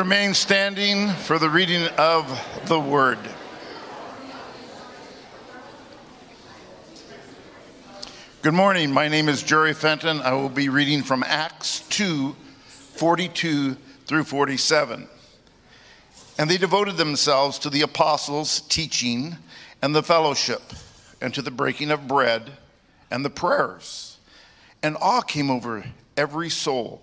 [0.00, 2.26] Remain standing for the reading of
[2.68, 3.18] the word.
[8.40, 8.92] Good morning.
[8.92, 10.22] My name is Jerry Fenton.
[10.22, 13.74] I will be reading from Acts 2 42
[14.06, 15.06] through 47.
[16.38, 19.36] And they devoted themselves to the apostles' teaching
[19.82, 20.62] and the fellowship,
[21.20, 22.52] and to the breaking of bread
[23.10, 24.16] and the prayers.
[24.82, 25.84] And awe came over
[26.16, 27.02] every soul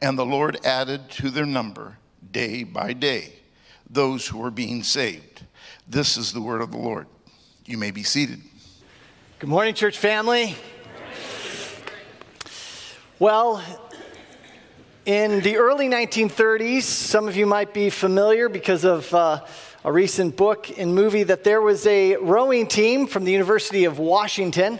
[0.00, 1.98] And the Lord added to their number
[2.30, 3.32] day by day
[3.90, 5.44] those who were being saved.
[5.88, 7.06] This is the word of the Lord.
[7.64, 8.40] You may be seated.
[9.38, 10.54] Good morning, church family.
[13.18, 13.62] Well,
[15.04, 19.44] in the early 1930s, some of you might be familiar because of uh,
[19.84, 23.98] a recent book and movie that there was a rowing team from the University of
[23.98, 24.78] Washington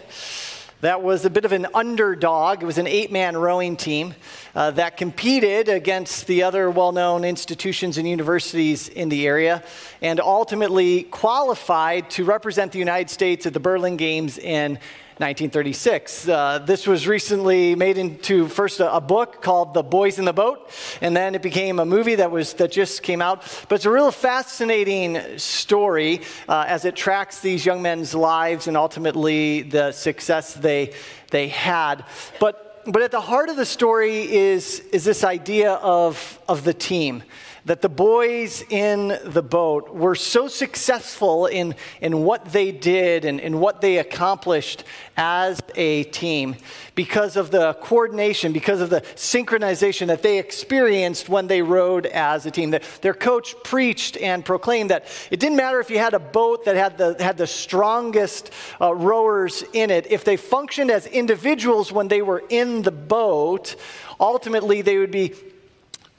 [0.81, 2.63] that was a bit of an underdog.
[2.63, 4.15] It was an eight man rowing team
[4.55, 9.61] uh, that competed against the other well known institutions and universities in the area
[10.01, 14.79] and ultimately qualified to represent the United States at the Berlin Games in
[15.19, 16.29] 1936.
[16.29, 20.31] Uh, this was recently made into first a, a, book called The Boys in the
[20.31, 20.69] Boat,
[21.01, 23.41] and then it became a movie that was that just came out.
[23.67, 28.77] But it's a real fascinating story uh, as it tracks these young men's lives and
[28.77, 30.93] ultimately the success they
[31.31, 32.05] they had.
[32.39, 36.73] But but at the heart of the story is, is this idea of, of the
[36.73, 37.23] team
[37.69, 43.39] that the boys in the boat were so successful in, in what they did and
[43.39, 44.83] in what they accomplished
[45.15, 46.55] as a team
[46.95, 52.47] because of the coordination, because of the synchronization that they experienced when they rowed as
[52.47, 52.73] a team.
[53.01, 56.75] Their coach preached and proclaimed that it didn't matter if you had a boat that
[56.75, 58.49] had the, had the strongest
[58.81, 63.75] uh, rowers in it, if they functioned as individuals when they were in the boat,
[64.19, 65.35] ultimately they would be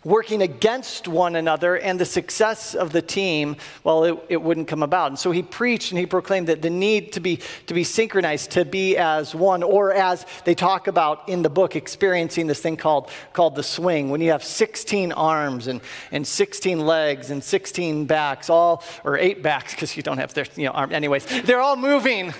[0.04, 4.82] working against one another and the success of the team, well, it, it, wouldn't come
[4.82, 5.10] about.
[5.10, 8.52] And so he preached and he proclaimed that the need to be, to be synchronized,
[8.52, 12.76] to be as one, or as they talk about in the book, experiencing this thing
[12.76, 15.80] called, called the swing, when you have 16 arms and,
[16.12, 20.46] and 16 legs and 16 backs, all, or eight backs, because you don't have their,
[20.56, 22.32] you know, arm, anyways, they're all moving.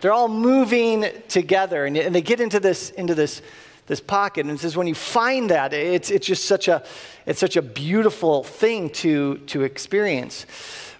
[0.00, 3.42] They're all moving together, and, and they get into this, into this
[3.88, 4.46] this pocket.
[4.46, 6.84] And it says when you find that, it's, it's just such a,
[7.26, 10.46] it's such a beautiful thing to, to experience.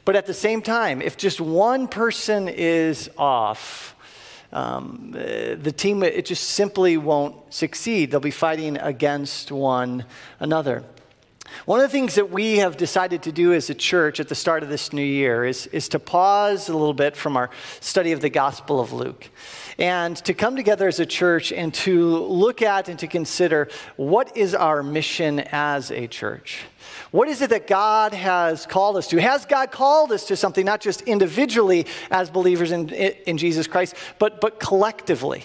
[0.05, 3.95] But at the same time, if just one person is off,
[4.53, 8.11] um, the team, it just simply won't succeed.
[8.11, 10.07] They'll be fighting against one
[10.41, 10.83] another.
[11.67, 14.35] One of the things that we have decided to do as a church at the
[14.35, 17.51] start of this new year is, is to pause a little bit from our
[17.81, 19.29] study of the Gospel of Luke
[19.79, 24.37] and to come together as a church and to look at and to consider what
[24.37, 26.65] is our mission as a church.
[27.11, 29.21] What is it that God has called us to?
[29.21, 33.95] Has God called us to something, not just individually as believers in, in Jesus Christ,
[34.19, 35.45] but, but collectively?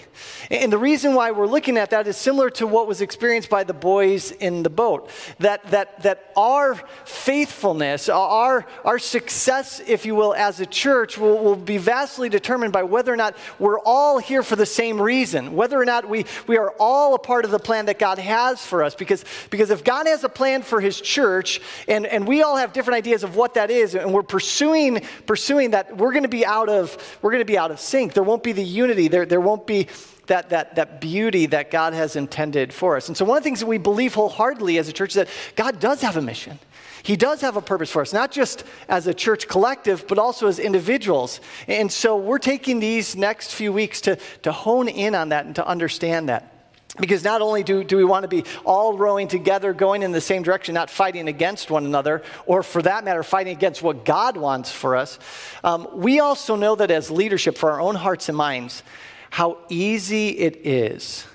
[0.50, 3.64] And the reason why we're looking at that is similar to what was experienced by
[3.64, 5.10] the boys in the boat.
[5.38, 6.74] That, that, that our
[7.04, 12.72] faithfulness, our, our success, if you will, as a church will, will be vastly determined
[12.72, 16.26] by whether or not we're all here for the same reason, whether or not we,
[16.46, 18.94] we are all a part of the plan that God has for us.
[18.94, 22.72] Because, because if God has a plan for his church, and, and we all have
[22.72, 26.44] different ideas of what that is, and we're pursuing, pursuing that, we're going to be
[26.44, 28.14] out of, we're to be out of sync.
[28.14, 29.08] There won't be the unity.
[29.08, 29.88] There, there won't be
[30.26, 33.08] that, that, that beauty that God has intended for us.
[33.08, 35.28] And so, one of the things that we believe wholeheartedly as a church is that
[35.56, 36.58] God does have a mission.
[37.04, 40.48] He does have a purpose for us, not just as a church collective, but also
[40.48, 41.38] as individuals.
[41.68, 45.54] And so, we're taking these next few weeks to, to hone in on that and
[45.56, 46.50] to understand that.
[46.98, 50.20] Because not only do, do we want to be all rowing together, going in the
[50.20, 54.38] same direction, not fighting against one another, or for that matter, fighting against what God
[54.38, 55.18] wants for us,
[55.62, 58.82] um, we also know that as leadership for our own hearts and minds,
[59.28, 61.26] how easy it is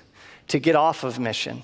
[0.48, 1.62] to get off of mission.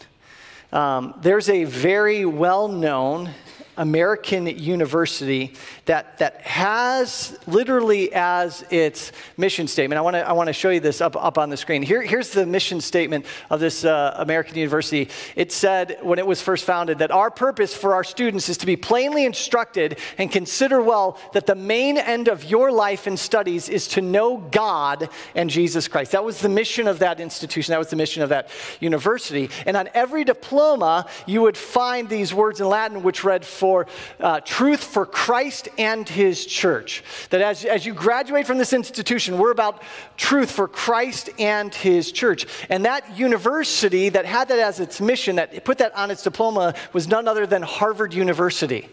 [0.73, 3.31] Um, there's a very well known
[3.77, 9.99] American university that, that has literally as its mission statement.
[9.99, 11.83] I want to I wanna show you this up, up on the screen.
[11.83, 15.09] Here, here's the mission statement of this uh, American university.
[15.35, 18.67] It said when it was first founded that our purpose for our students is to
[18.67, 23.69] be plainly instructed and consider well that the main end of your life and studies
[23.69, 26.13] is to know God and Jesus Christ.
[26.13, 28.49] That was the mission of that institution, that was the mission of that
[28.81, 29.51] university.
[29.67, 33.87] And on every diploma, you would find these words in Latin which read, for
[34.21, 37.03] uh, truth for Christ and his church.
[37.31, 39.83] That as, as you graduate from this institution, we're about
[40.17, 42.47] truth for Christ and his church.
[42.69, 46.75] And that university that had that as its mission, that put that on its diploma,
[46.93, 48.89] was none other than Harvard University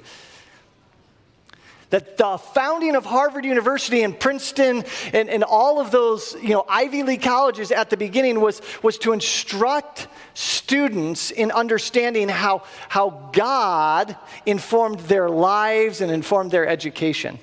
[1.94, 6.66] that the founding of Harvard University and Princeton and, and all of those you know,
[6.68, 13.30] Ivy League colleges at the beginning was, was to instruct students in understanding how, how
[13.31, 14.18] God
[14.48, 17.38] informed their lives and informed their education.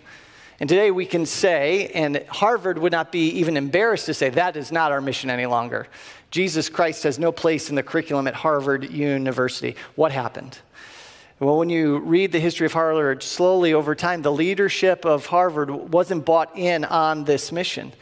[0.58, 4.56] And today we can say, and Harvard would not be even embarrassed to say, that
[4.56, 5.87] is not our mission any longer.
[6.32, 9.76] Jesus Christ has no place in the curriculum at Harvard University.
[9.94, 10.58] What happened?
[11.40, 15.70] Well, when you read the history of Harvard slowly over time, the leadership of Harvard
[15.70, 17.94] wasn't bought in on this mission.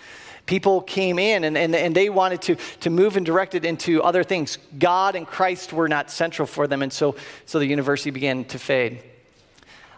[0.46, 4.02] People came in and, and, and they wanted to, to move and direct it into
[4.02, 4.58] other things.
[4.76, 7.14] God and Christ were not central for them, and so,
[7.46, 9.04] so the university began to fade.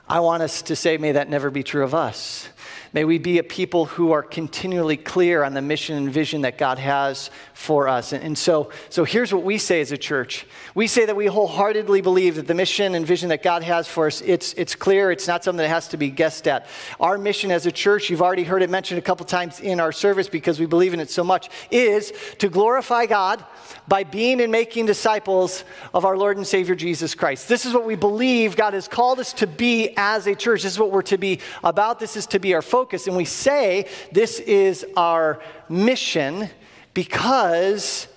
[0.07, 2.47] I want us to say, may that never be true of us.
[2.93, 6.59] May we be a people who are continually clear on the mission and vision that
[6.59, 8.13] God has for us.
[8.13, 10.45] And, and, so, so here's what we say as a church.
[10.75, 14.09] We say that we wholeheartedly believe that the mission and vision that God has for
[14.09, 15.13] us, it's, it's clear.
[15.13, 16.67] It's not something that has to be guessed at.
[16.99, 19.93] Our mission as a church, you've already heard it mentioned a couple times in our
[19.93, 23.45] service because we believe in it so much, is to glorify God
[23.87, 25.65] by being and making disciples
[25.95, 27.49] of our Lord and Savior Jesus Christ.
[27.49, 30.65] This is what we believe God has called us to be as a church.
[30.65, 32.01] This is what we're to be about.
[32.01, 33.07] This is to be our focus focus.
[33.07, 35.39] And we say this is our
[35.69, 36.49] mission
[36.95, 38.09] because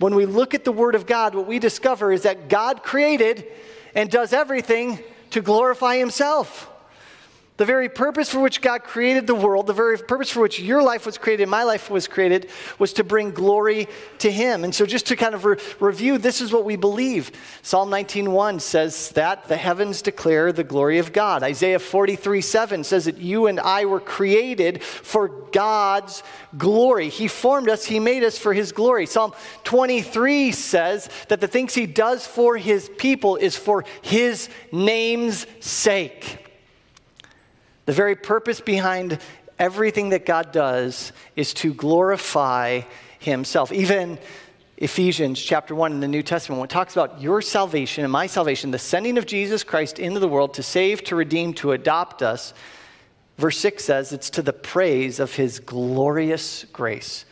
[0.00, 3.46] when we look at the Word of God, what we discover is that God created
[3.94, 4.98] and does everything
[5.30, 6.68] to glorify Himself.
[7.62, 10.82] The very purpose for which God created the world, the very purpose for which your
[10.82, 12.50] life was created, my life was created,
[12.80, 13.86] was to bring glory
[14.18, 14.64] to Him.
[14.64, 17.30] And so, just to kind of re- review, this is what we believe.
[17.62, 21.44] Psalm 19:1 says that the heavens declare the glory of God.
[21.44, 26.24] Isaiah 43:7 says that you and I were created for God's
[26.58, 27.10] glory.
[27.10, 29.06] He formed us, He made us for His glory.
[29.06, 35.46] Psalm 23 says that the things He does for His people is for His name's
[35.60, 36.41] sake.
[37.84, 39.18] The very purpose behind
[39.58, 42.82] everything that God does is to glorify
[43.18, 43.72] Himself.
[43.72, 44.18] Even
[44.76, 48.28] Ephesians chapter 1 in the New Testament, when it talks about your salvation and my
[48.28, 52.22] salvation, the sending of Jesus Christ into the world to save, to redeem, to adopt
[52.22, 52.54] us,
[53.36, 57.24] verse 6 says it's to the praise of His glorious grace.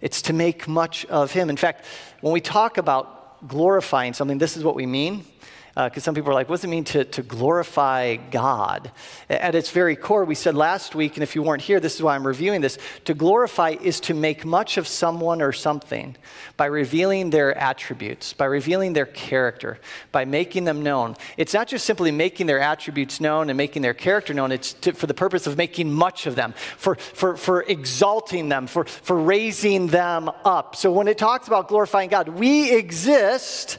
[0.00, 1.50] It's to make much of Him.
[1.50, 1.84] In fact,
[2.20, 5.24] when we talk about glorifying something, this is what we mean
[5.74, 8.90] because uh, some people are like, what does it mean to, to glorify God?
[9.28, 12.02] At its very core, we said last week, and if you weren't here, this is
[12.02, 16.16] why I'm reviewing this to glorify is to make much of someone or something
[16.56, 19.78] by revealing their attributes, by revealing their character,
[20.10, 21.16] by making them known.
[21.36, 24.92] It's not just simply making their attributes known and making their character known, it's to,
[24.92, 29.16] for the purpose of making much of them, for, for, for exalting them, for, for
[29.18, 30.74] raising them up.
[30.74, 33.78] So when it talks about glorifying God, we exist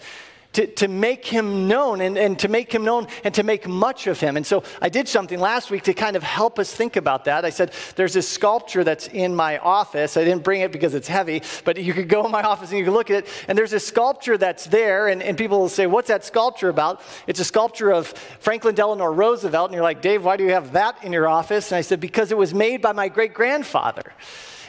[0.53, 4.07] to, to make him known and, and to make him known and to make much
[4.07, 4.35] of him.
[4.35, 7.45] And so I did something last week to kind of help us think about that.
[7.45, 10.17] I said, There's this sculpture that's in my office.
[10.17, 12.79] I didn't bring it because it's heavy, but you could go in my office and
[12.79, 13.27] you could look at it.
[13.47, 17.01] And there's this sculpture that's there, and, and people will say, What's that sculpture about?
[17.27, 18.07] It's a sculpture of
[18.39, 19.69] Franklin Delano Roosevelt.
[19.69, 21.71] And you're like, Dave, why do you have that in your office?
[21.71, 24.13] And I said, Because it was made by my great grandfather.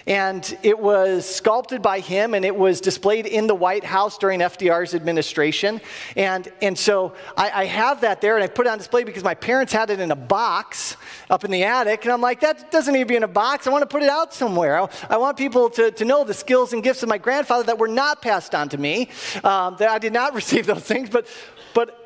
[0.07, 4.41] And it was sculpted by him and it was displayed in the White House during
[4.41, 5.81] FDR's administration.
[6.17, 9.23] And, and so I, I, have that there and I put it on display because
[9.23, 10.97] my parents had it in a box
[11.31, 12.05] up in the attic.
[12.05, 13.67] And I'm like, that doesn't need to be in a box.
[13.67, 14.81] I want to put it out somewhere.
[14.81, 17.79] I, I want people to, to know the skills and gifts of my grandfather that
[17.79, 19.09] were not passed on to me,
[19.45, 21.11] um, that I did not receive those things.
[21.11, 21.27] But,
[21.75, 22.02] but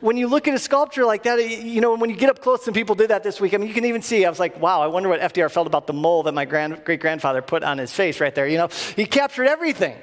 [0.00, 2.66] when you look at a sculpture like that, you know, when you get up close,
[2.66, 4.60] and people did that this week, I mean, you can even see, I was like,
[4.60, 7.62] wow, I wonder what FDR felt about the mole that my grand, great grandfather put
[7.62, 8.46] on his face right there.
[8.46, 9.96] You know, he captured everything.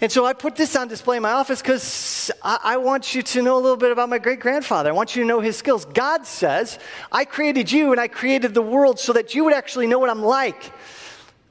[0.00, 3.22] And so I put this on display in my office because I, I, want you
[3.22, 4.90] to know a little bit about my great grandfather.
[4.90, 5.84] I want you to know his skills.
[5.86, 6.78] God says,
[7.10, 10.08] I created you and I created the world so that you would actually know what
[10.08, 10.72] I'm like.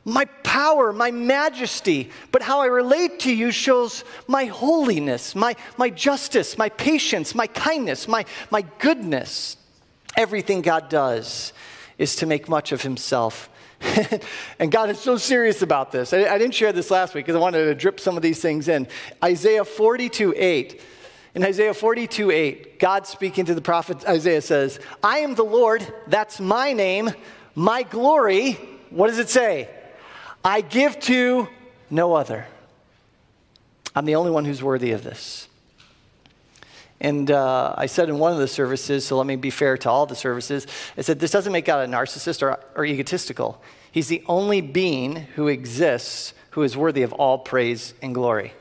[0.08, 5.90] My power, my majesty, but how I relate to you shows my holiness, my, my
[5.90, 9.58] justice, my patience, my kindness, my, my goodness.
[10.16, 11.52] Everything God does
[11.98, 13.50] is to make much of himself.
[14.60, 16.14] and God is so serious about this.
[16.14, 18.42] I, I didn't share this last week because I wanted to drip some of these
[18.42, 18.88] things in.
[19.22, 20.82] Isaiah 42 8.
[21.36, 25.86] In Isaiah 42 8, God speaking to the prophet Isaiah says, I am the Lord,
[26.08, 27.12] that's my name,
[27.56, 28.54] my glory.
[28.90, 29.70] What does it say?
[30.48, 31.50] I give to
[31.89, 32.48] no other.
[33.94, 35.50] I'm the only one who's worthy of this.
[37.01, 39.89] And uh, I said in one of the services, so let me be fair to
[39.89, 40.66] all the services,
[40.98, 43.62] I said, this doesn't make God a narcissist or, or egotistical.
[43.92, 48.54] He's the only being who exists who is worthy of all praise and glory.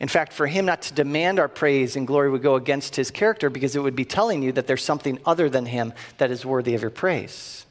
[0.00, 3.12] In fact, for him not to demand our praise and glory would go against his
[3.12, 6.44] character because it would be telling you that there's something other than him that is
[6.44, 7.64] worthy of your praise.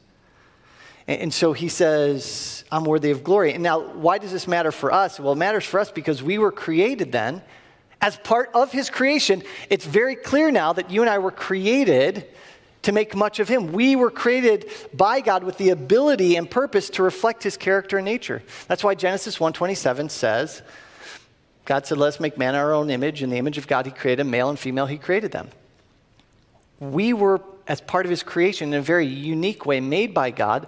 [1.08, 3.52] And so he says, I'm worthy of glory.
[3.52, 5.18] And now, why does this matter for us?
[5.18, 7.42] Well, it matters for us because we were created then
[8.00, 9.42] as part of his creation.
[9.68, 12.28] It's very clear now that you and I were created
[12.82, 13.72] to make much of him.
[13.72, 18.04] We were created by God with the ability and purpose to reflect his character and
[18.04, 18.42] nature.
[18.68, 20.62] That's why Genesis 1:27 says,
[21.64, 23.92] God said, "Let us make man our own image, in the image of God he
[23.92, 25.50] created male and female he created them."
[26.80, 30.66] We were as part of his creation in a very unique way made by God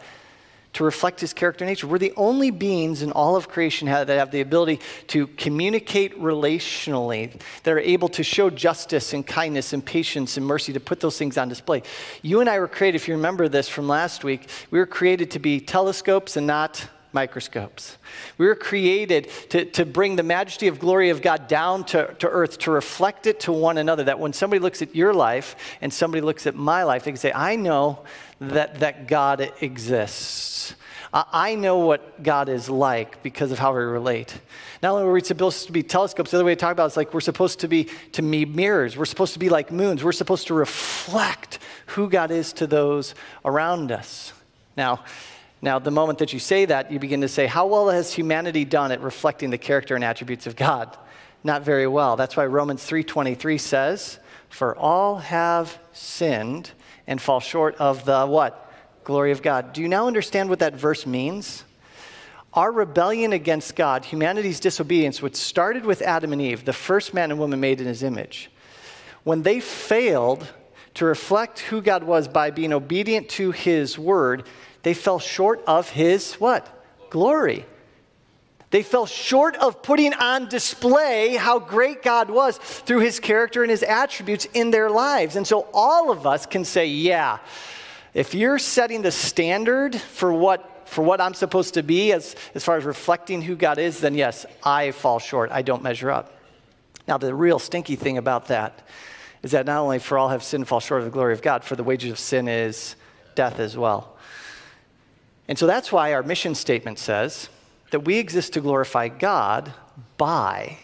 [0.75, 1.87] to reflect his character nature.
[1.87, 7.41] We're the only beings in all of creation that have the ability to communicate relationally,
[7.63, 11.19] that are able to show justice and kindness and patience and mercy, to put those
[11.19, 11.83] things on display.
[12.23, 15.31] You and I were created, if you remember this from last week, we were created
[15.33, 17.97] to be telescopes and not microscopes.
[18.37, 22.29] We were created to, to bring the majesty of glory of God down to, to
[22.29, 24.05] earth, to reflect it to one another.
[24.05, 27.19] That when somebody looks at your life and somebody looks at my life, they can
[27.19, 28.05] say, I know
[28.41, 30.75] that, that God exists.
[31.15, 34.37] I know what God is like because of how we relate.
[34.83, 36.93] Not only are we supposed to be telescopes, the other way to talk about it
[36.93, 38.97] is like we're supposed to be to me mirrors.
[38.97, 40.03] We're supposed to be like moons.
[40.03, 44.33] We're supposed to reflect who God is to those around us.
[44.77, 45.05] Now,
[45.65, 48.67] now, the moment that you say that, you begin to say, How well has humanity
[48.67, 50.95] done at reflecting the character and attributes of God?
[51.43, 52.17] Not very well.
[52.17, 54.19] That's why Romans 3:23 says,
[54.51, 56.73] "For all have sinned
[57.07, 58.71] and fall short of the what?
[59.05, 59.73] Glory of God.
[59.73, 61.65] Do you now understand what that verse means?
[62.53, 67.31] Our rebellion against God, humanity's disobedience, which started with Adam and Eve, the first man
[67.31, 68.51] and woman made in his image,
[69.25, 70.47] when they failed
[70.95, 74.47] to reflect who God was by being obedient to his word,
[74.85, 76.69] they fell short of his what?
[77.11, 77.67] Glory.
[78.71, 83.71] They fell short of putting on display how great God was through his character and
[83.71, 85.37] his attributes in their lives.
[85.37, 87.39] And so all of us can say, yeah,
[88.15, 92.63] if you're setting the standard for what for what I'm supposed to be as, as
[92.63, 95.51] far as reflecting who God is, then yes, I fall short.
[95.51, 96.33] I don't measure up.
[97.09, 98.87] Now, the real stinky thing about that
[99.43, 101.65] is that not only for all have sinned fall short of the glory of God,
[101.65, 102.97] for the wages of sin is
[103.35, 104.17] death as well.
[105.49, 107.49] And so that's why our mission statement says
[107.91, 109.73] that we exist to glorify God
[110.17, 110.79] by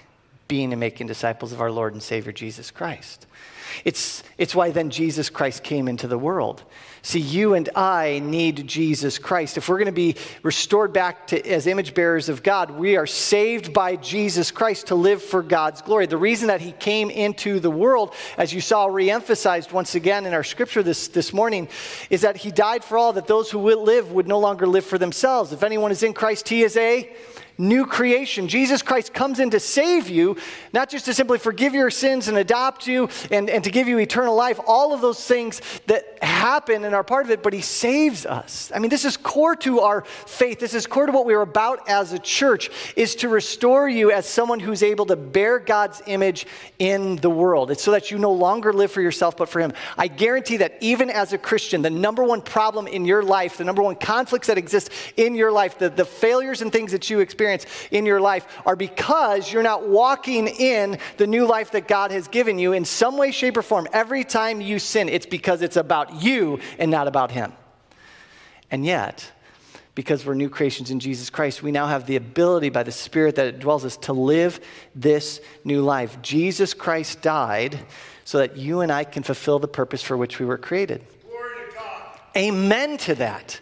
[0.49, 3.27] being and making disciples of our Lord and Savior Jesus Christ.
[3.85, 6.63] It's, it's why then Jesus Christ came into the world.
[7.03, 9.57] See, you and I need Jesus Christ.
[9.57, 13.07] If we're going to be restored back to, as image bearers of God, we are
[13.07, 16.05] saved by Jesus Christ to live for God's glory.
[16.05, 20.35] The reason that he came into the world, as you saw reemphasized once again in
[20.35, 21.69] our scripture this, this morning,
[22.11, 24.85] is that he died for all, that those who will live would no longer live
[24.85, 25.55] for themselves.
[25.55, 27.11] If anyone is in Christ, he is a
[27.61, 28.49] new creation.
[28.49, 30.37] Jesus Christ comes in to save you,
[30.73, 33.99] not just to simply forgive your sins and adopt you and, and to give you
[33.99, 37.61] eternal life, all of those things that happen and are part of it, but He
[37.61, 38.71] saves us.
[38.75, 40.59] I mean, this is core to our faith.
[40.59, 44.27] This is core to what we're about as a church, is to restore you as
[44.27, 46.47] someone who's able to bear God's image
[46.79, 47.71] in the world.
[47.71, 49.73] It's so that you no longer live for yourself, but for Him.
[49.97, 53.65] I guarantee that even as a Christian, the number one problem in your life, the
[53.65, 57.21] number one conflicts that exist in your life, the, the failures and things that you
[57.21, 62.11] experience in your life are because you're not walking in the new life that God
[62.11, 63.89] has given you in some way, shape, or form.
[63.93, 67.53] Every time you sin, it's because it's about you and not about Him.
[68.71, 69.31] And yet,
[69.95, 73.35] because we're new creations in Jesus Christ, we now have the ability by the Spirit
[73.37, 74.61] that dwells us to live
[74.95, 76.21] this new life.
[76.23, 77.79] Jesus Christ died
[78.25, 81.05] so that you and I can fulfill the purpose for which we were created.
[82.37, 83.61] Amen to that.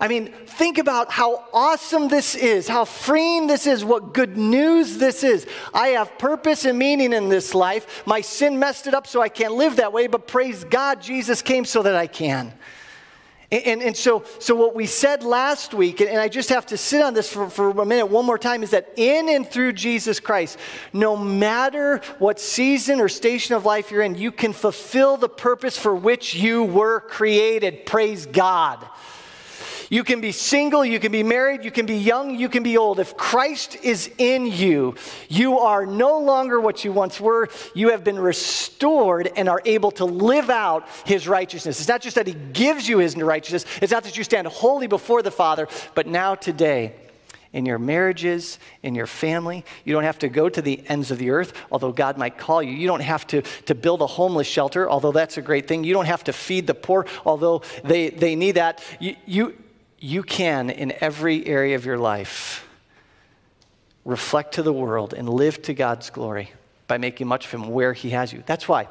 [0.00, 4.98] I mean, think about how awesome this is, how freeing this is, what good news
[4.98, 5.46] this is.
[5.72, 8.02] I have purpose and meaning in this life.
[8.06, 11.42] My sin messed it up so I can't live that way, but praise God, Jesus
[11.42, 12.52] came so that I can.
[13.52, 17.02] And, and so, so what we said last week, and I just have to sit
[17.02, 20.18] on this for, for a minute one more time, is that in and through Jesus
[20.18, 20.58] Christ,
[20.92, 25.78] no matter what season or station of life you're in, you can fulfill the purpose
[25.78, 27.86] for which you were created.
[27.86, 28.84] Praise God.
[29.90, 32.76] You can be single, you can be married, you can be young, you can be
[32.76, 33.00] old.
[33.00, 34.94] If Christ is in you,
[35.28, 37.48] you are no longer what you once were.
[37.74, 41.80] You have been restored and are able to live out his righteousness.
[41.80, 44.86] It's not just that he gives you his righteousness, it's not that you stand holy
[44.86, 46.94] before the Father, but now today,
[47.54, 49.64] in your marriages, in your family.
[49.84, 52.60] You don't have to go to the ends of the earth, although God might call
[52.62, 52.72] you.
[52.72, 55.84] You don't have to, to build a homeless shelter, although that's a great thing.
[55.84, 58.82] You don't have to feed the poor, although they, they need that.
[58.98, 59.56] You, you,
[59.98, 62.66] you can, in every area of your life,
[64.04, 66.52] reflect to the world and live to God's glory
[66.86, 68.42] by making much of Him where He has you.
[68.46, 68.88] That's why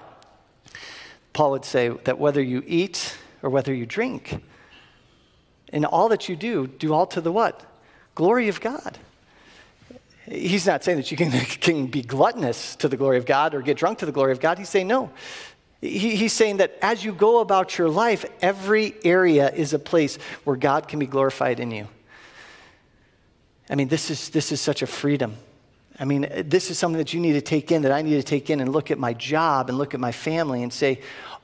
[1.33, 4.41] Paul would say that whether you eat or whether you drink,
[5.73, 7.65] in all that you do, do all to the what?
[8.15, 8.97] Glory of God.
[10.25, 13.61] He's not saying that you can, can be gluttonous to the glory of God or
[13.61, 14.57] get drunk to the glory of God.
[14.57, 15.11] He's saying, no,
[15.83, 20.17] he, he's saying that as you go about your life, every area is a place
[20.45, 21.87] where God can be glorified in you.
[23.69, 25.35] I mean, this is, this is such a freedom.
[25.99, 28.23] I mean, this is something that you need to take in, that I need to
[28.23, 31.01] take in and look at my job and look at my family and say,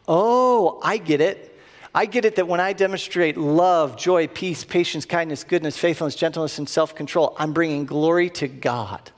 [0.08, 1.46] oh, I get it.
[1.94, 6.60] I get it that when I demonstrate love, joy, peace, patience, kindness, goodness, faithfulness, gentleness,
[6.60, 9.12] and self control, I'm bringing glory to God.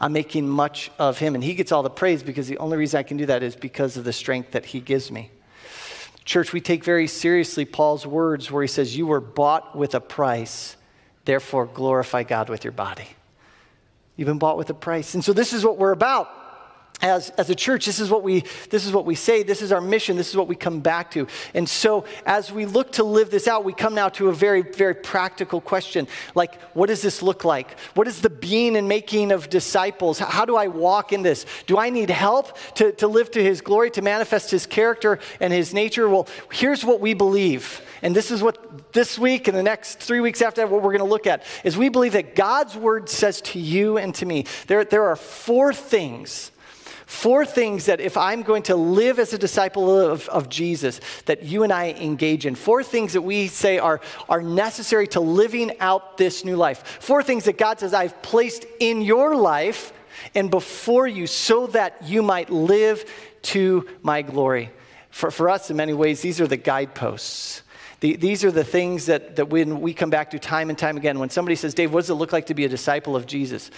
[0.00, 1.34] I'm making much of him.
[1.34, 3.56] And he gets all the praise because the only reason I can do that is
[3.56, 5.30] because of the strength that he gives me.
[6.24, 10.00] Church, we take very seriously Paul's words where he says, You were bought with a
[10.00, 10.76] price,
[11.24, 13.08] therefore glorify God with your body.
[14.16, 15.14] You've been bought with a price.
[15.14, 16.28] And so this is what we're about
[17.02, 19.72] as, as a church, this is, what we, this is what we say, this is
[19.72, 21.26] our mission, this is what we come back to.
[21.52, 24.62] And so, as we look to live this out, we come now to a very,
[24.62, 27.78] very practical question like, what does this look like?
[27.94, 30.18] What is the being and making of disciples?
[30.18, 31.44] How do I walk in this?
[31.66, 35.52] Do I need help to, to live to his glory, to manifest his character and
[35.52, 36.08] his nature?
[36.08, 37.82] Well, here's what we believe.
[38.02, 40.92] And this is what this week and the next three weeks after that, what we're
[40.92, 44.26] going to look at is we believe that God's word says to you and to
[44.26, 46.50] me, there, there are four things
[47.06, 51.42] Four things that if I'm going to live as a disciple of, of Jesus, that
[51.42, 52.54] you and I engage in.
[52.54, 56.98] Four things that we say are, are necessary to living out this new life.
[57.00, 59.92] Four things that God says I've placed in your life
[60.34, 63.04] and before you so that you might live
[63.42, 64.70] to my glory.
[65.10, 67.62] For, for us, in many ways, these are the guideposts.
[68.00, 70.96] The, these are the things that, that when we come back to time and time
[70.96, 73.26] again, when somebody says, Dave, what does it look like to be a disciple of
[73.26, 73.70] Jesus?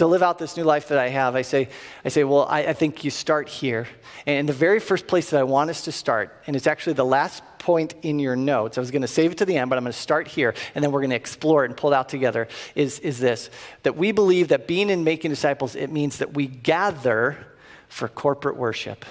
[0.00, 1.68] To live out this new life that I have, I say,
[2.06, 3.86] I say, well, I, I, think you start here.
[4.24, 7.04] And the very first place that I want us to start, and it's actually the
[7.04, 9.76] last point in your notes, I was going to save it to the end, but
[9.76, 11.96] I'm going to start here, and then we're going to explore it and pull it
[11.96, 13.50] out together, is, is this,
[13.82, 17.36] that we believe that being and making disciples, it means that we gather
[17.88, 19.04] for corporate worship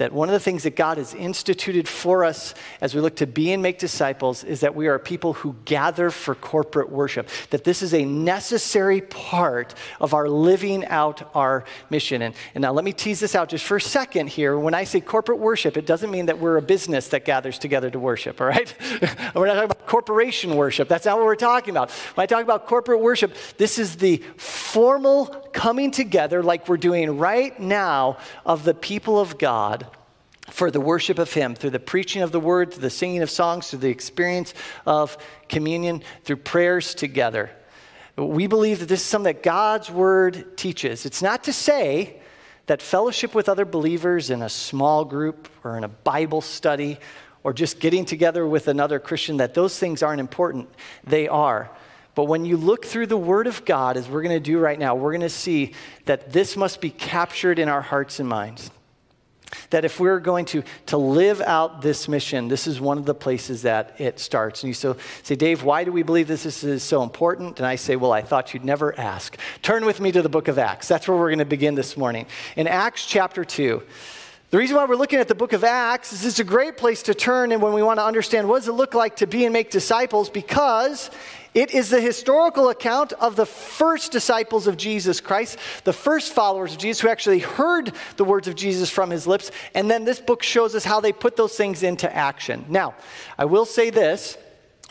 [0.00, 3.26] that one of the things that God has instituted for us as we look to
[3.26, 7.64] be and make disciples is that we are people who gather for corporate worship, that
[7.64, 12.22] this is a necessary part of our living out our mission.
[12.22, 14.58] And, and now let me tease this out just for a second here.
[14.58, 17.90] When I say corporate worship, it doesn't mean that we're a business that gathers together
[17.90, 18.74] to worship, all right?
[19.34, 20.88] we're not talking about corporation worship.
[20.88, 21.90] That's not what we're talking about.
[21.90, 27.18] When I talk about corporate worship, this is the formal coming together like we're doing
[27.18, 29.86] right now of the people of God
[30.50, 33.30] for the worship of Him through the preaching of the word, through the singing of
[33.30, 34.54] songs, through the experience
[34.86, 35.16] of
[35.48, 37.50] communion, through prayers together.
[38.16, 41.06] We believe that this is something that God's word teaches.
[41.06, 42.20] It's not to say
[42.66, 46.98] that fellowship with other believers in a small group or in a Bible study
[47.42, 50.68] or just getting together with another Christian, that those things aren't important.
[51.04, 51.70] They are.
[52.14, 54.78] But when you look through the Word of God, as we're going to do right
[54.78, 55.72] now, we're going to see
[56.04, 58.70] that this must be captured in our hearts and minds.
[59.70, 63.14] That if we're going to, to live out this mission, this is one of the
[63.14, 64.62] places that it starts.
[64.62, 67.58] And you so, say, Dave, why do we believe this, this is so important?
[67.58, 69.36] And I say, well, I thought you'd never ask.
[69.62, 70.88] Turn with me to the book of Acts.
[70.88, 72.26] That's where we're going to begin this morning.
[72.56, 73.82] In Acts chapter 2,
[74.50, 77.04] the reason why we're looking at the book of Acts is it's a great place
[77.04, 79.44] to turn and when we want to understand what does it look like to be
[79.44, 81.08] and make disciples because
[81.54, 86.72] it is the historical account of the first disciples of Jesus Christ, the first followers
[86.72, 89.50] of Jesus who actually heard the words of Jesus from his lips.
[89.74, 92.64] And then this book shows us how they put those things into action.
[92.68, 92.94] Now,
[93.36, 94.36] I will say this.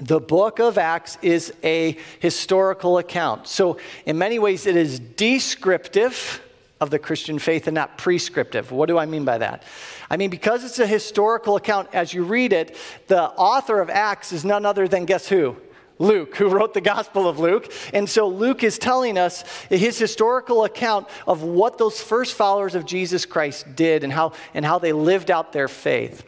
[0.02, 3.50] The book of Acts is a historical account.
[3.50, 6.42] So, in many ways, it is descriptive
[6.80, 8.72] of the Christian faith and not prescriptive.
[8.72, 9.64] What do I mean by that?
[10.10, 14.32] I mean, because it's a historical account, as you read it, the author of Acts
[14.32, 15.58] is none other than guess who?
[16.00, 17.72] Luke, who wrote the Gospel of Luke.
[17.94, 22.86] And so Luke is telling us his historical account of what those first followers of
[22.86, 26.24] Jesus Christ did and how, and how they lived out their faith.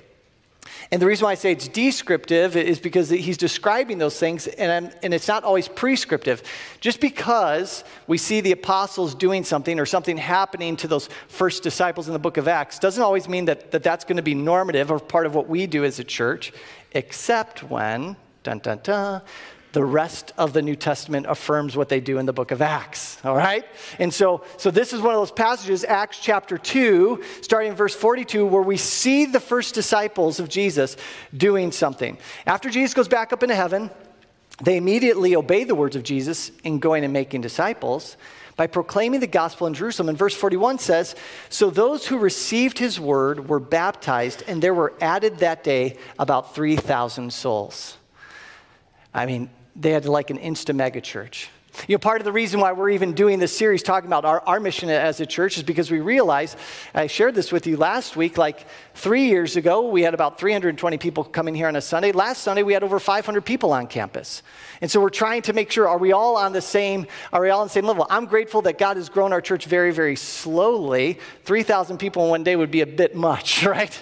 [0.91, 4.93] And the reason why I say it's descriptive is because he's describing those things, and,
[5.01, 6.43] and it's not always prescriptive.
[6.81, 12.07] Just because we see the apostles doing something or something happening to those first disciples
[12.07, 14.91] in the book of Acts doesn't always mean that, that that's going to be normative
[14.91, 16.51] or part of what we do as a church,
[16.91, 19.21] except when, dun dun dun,
[19.73, 23.17] the rest of the New Testament affirms what they do in the book of Acts.
[23.23, 23.65] All right?
[23.99, 27.95] And so, so this is one of those passages, Acts chapter 2, starting in verse
[27.95, 30.97] 42, where we see the first disciples of Jesus
[31.35, 32.17] doing something.
[32.45, 33.89] After Jesus goes back up into heaven,
[34.61, 38.17] they immediately obey the words of Jesus in going and making disciples
[38.57, 40.09] by proclaiming the gospel in Jerusalem.
[40.09, 41.15] And verse 41 says
[41.49, 46.53] So those who received his word were baptized, and there were added that day about
[46.53, 47.97] 3,000 souls.
[49.13, 51.49] I mean, they had like an insta mega church.
[51.87, 54.41] You know, part of the reason why we're even doing this series talking about our,
[54.41, 56.57] our mission as a church is because we realize,
[56.93, 60.97] I shared this with you last week, like three years ago, we had about 320
[60.97, 62.11] people coming here on a Sunday.
[62.11, 64.43] Last Sunday, we had over 500 people on campus.
[64.81, 67.49] And so we're trying to make sure, are we all on the same, are we
[67.49, 68.05] all on the same level?
[68.09, 71.19] I'm grateful that God has grown our church very, very slowly.
[71.45, 73.97] 3,000 people in one day would be a bit much, right?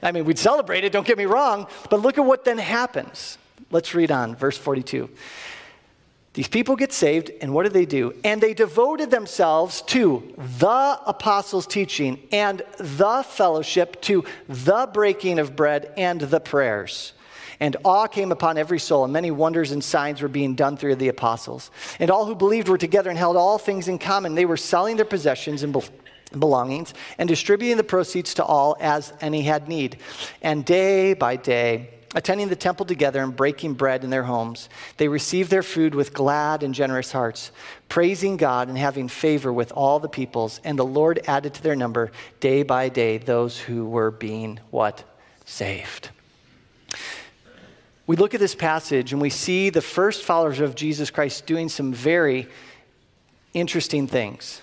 [0.00, 3.36] I mean, we'd celebrate it, don't get me wrong, but look at what then happens.
[3.70, 5.08] Let's read on, verse 42.
[6.32, 8.14] These people get saved, and what do they do?
[8.22, 15.56] And they devoted themselves to the apostles' teaching and the fellowship, to the breaking of
[15.56, 17.14] bread and the prayers.
[17.58, 20.94] And awe came upon every soul, and many wonders and signs were being done through
[20.94, 21.70] the apostles.
[21.98, 24.34] And all who believed were together and held all things in common.
[24.34, 25.76] They were selling their possessions and
[26.38, 29.98] belongings and distributing the proceeds to all as any had need.
[30.42, 34.68] And day by day, attending the temple together and breaking bread in their homes.
[34.96, 37.52] They received their food with glad and generous hearts,
[37.88, 40.60] praising God and having favor with all the peoples.
[40.64, 45.04] And the Lord added to their number day by day those who were being what?
[45.44, 46.10] Saved.
[48.06, 51.68] We look at this passage and we see the first followers of Jesus Christ doing
[51.68, 52.48] some very
[53.54, 54.60] interesting things.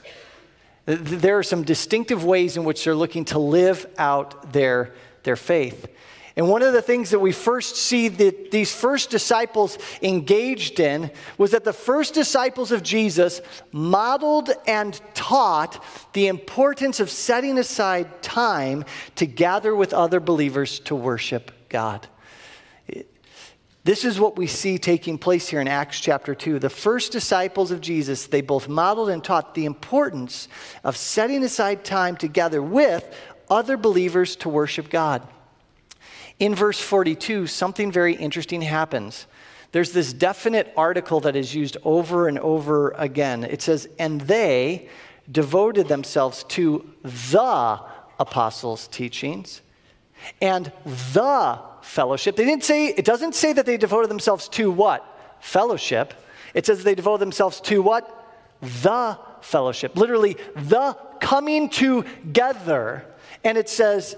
[0.86, 5.88] There are some distinctive ways in which they're looking to live out their, their faith.
[6.38, 11.10] And one of the things that we first see that these first disciples engaged in
[11.40, 18.22] was that the first disciples of Jesus modeled and taught the importance of setting aside
[18.22, 22.08] time to gather with other believers to worship God.
[23.84, 26.60] This is what we see taking place here in Acts chapter 2.
[26.60, 30.50] The first disciples of Jesus, they both modeled and taught the importance
[30.84, 33.12] of setting aside time together with
[33.50, 35.28] other believers to worship God.
[36.40, 39.26] In verse 42, something very interesting happens.
[39.72, 43.44] There's this definite article that is used over and over again.
[43.44, 44.90] It says, and they
[45.32, 47.82] devoted themselves to the
[48.20, 49.62] apostles' teachings
[50.42, 50.72] and
[51.14, 52.36] the fellowship.
[52.36, 55.06] They didn't say, it doesn't say that they devoted themselves to what?
[55.40, 56.14] Fellowship.
[56.54, 58.14] It says they devoted themselves to what?
[58.84, 59.96] The fellowship.
[59.96, 63.06] Literally, the coming together.
[63.44, 64.16] And it says,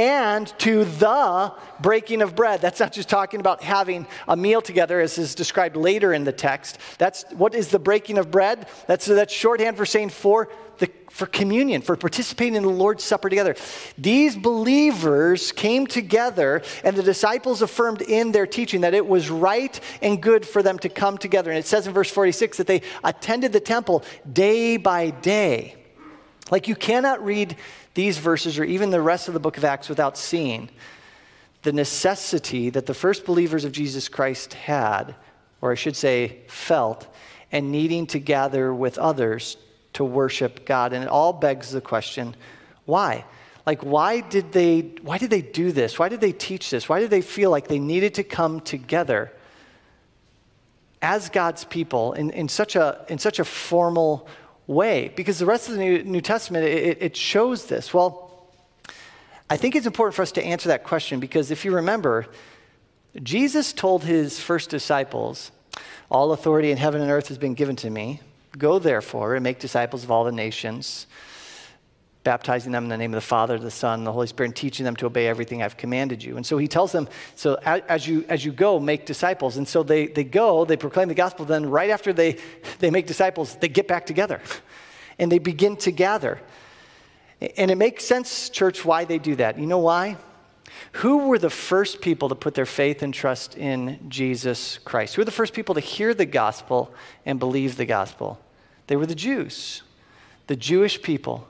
[0.00, 2.62] and to the breaking of bread.
[2.62, 6.32] That's not just talking about having a meal together, as is described later in the
[6.32, 6.78] text.
[6.96, 8.66] That's what is the breaking of bread?
[8.86, 13.28] That's, that's shorthand for saying for, the, for communion, for participating in the Lord's Supper
[13.28, 13.56] together.
[13.98, 19.78] These believers came together, and the disciples affirmed in their teaching that it was right
[20.00, 21.50] and good for them to come together.
[21.50, 25.76] And it says in verse 46 that they attended the temple day by day.
[26.50, 27.56] Like you cannot read
[27.94, 30.70] these verses or even the rest of the book of Acts without seeing
[31.62, 35.14] the necessity that the first believers of Jesus Christ had,
[35.60, 37.06] or I should say, felt,
[37.52, 39.56] and needing to gather with others
[39.94, 40.92] to worship God.
[40.92, 42.34] And it all begs the question
[42.86, 43.24] why?
[43.66, 45.98] Like, why did they, why did they do this?
[45.98, 46.88] Why did they teach this?
[46.88, 49.30] Why did they feel like they needed to come together
[51.02, 54.26] as God's people in, in, such, a, in such a formal
[54.70, 57.92] way because the rest of the New, Testament, it, it shows this.
[57.92, 58.48] Well,
[59.50, 62.26] I think it's important for us to answer that question because if you remember,
[63.22, 65.50] Jesus told his first disciples,
[66.10, 68.20] All authority in heaven and earth has been given to me.
[68.56, 71.06] Go therefore and make disciples of all the nations
[72.22, 74.56] baptizing them in the name of the Father, the Son, and the Holy Spirit, and
[74.56, 76.36] teaching them to obey everything I've commanded you.
[76.36, 79.56] And so he tells them, so as you, as you go, make disciples.
[79.56, 82.36] And so they, they go, they proclaim the gospel, then right after they,
[82.78, 84.40] they make disciples, they get back together.
[85.20, 86.40] and they begin to gather.
[87.56, 89.58] And it makes sense, church, why they do that.
[89.58, 90.16] You know why?
[90.92, 95.14] Who were the first people to put their faith and trust in Jesus Christ?
[95.14, 96.92] Who were the first people to hear the gospel
[97.24, 98.40] and believe the gospel?
[98.86, 99.82] They were the Jews,
[100.48, 101.46] the Jewish people.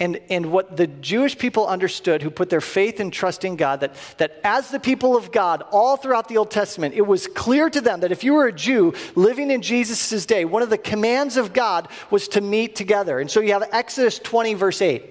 [0.00, 3.80] And, and what the Jewish people understood who put their faith and trust in God,
[3.80, 7.68] that, that as the people of God, all throughout the Old Testament, it was clear
[7.68, 10.78] to them that if you were a Jew living in Jesus' day, one of the
[10.78, 13.20] commands of God was to meet together.
[13.20, 15.04] And so you have Exodus 20, verse 8.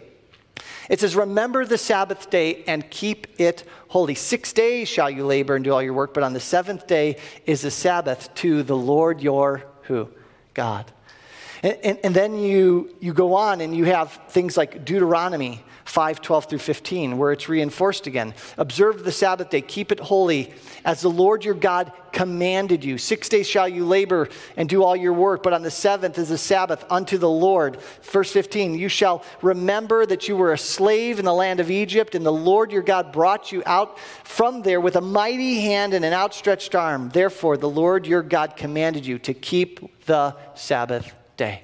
[0.90, 4.16] It says, Remember the Sabbath day and keep it holy.
[4.16, 7.18] Six days shall you labor and do all your work, but on the seventh day
[7.46, 10.10] is the Sabbath to the Lord your who?
[10.56, 10.92] God.
[11.62, 16.22] And, and, and, then you, you go on and you have things like Deuteronomy 5
[16.22, 18.36] 12 through 15, where it's reinforced again.
[18.58, 20.54] Observe the Sabbath day, keep it holy,
[20.86, 22.98] as the Lord your God commanded you.
[22.98, 26.30] Six days shall you labor and do all your work, but on the seventh is
[26.30, 27.82] the Sabbath unto the Lord.
[28.04, 32.14] Verse 15, you shall remember that you were a slave in the land of Egypt,
[32.14, 36.06] and the Lord your God brought you out from there with a mighty hand and
[36.06, 37.10] an outstretched arm.
[37.10, 41.64] Therefore, the Lord your God commanded you to keep the Sabbath day.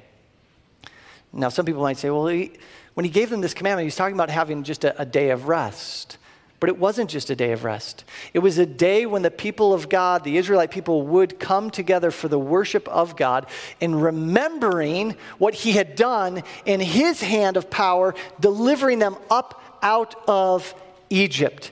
[1.31, 2.53] Now, some people might say, well, he,
[2.95, 5.29] when he gave them this commandment, he was talking about having just a, a day
[5.29, 6.17] of rest.
[6.61, 8.05] But it wasn't just a day of rest.
[8.33, 12.09] It was a day when the people of God, the Israelite people, would come together
[12.09, 13.47] for the worship of God
[13.81, 20.15] in remembering what he had done in his hand of power, delivering them up out
[20.27, 20.73] of
[21.09, 21.71] Egypt.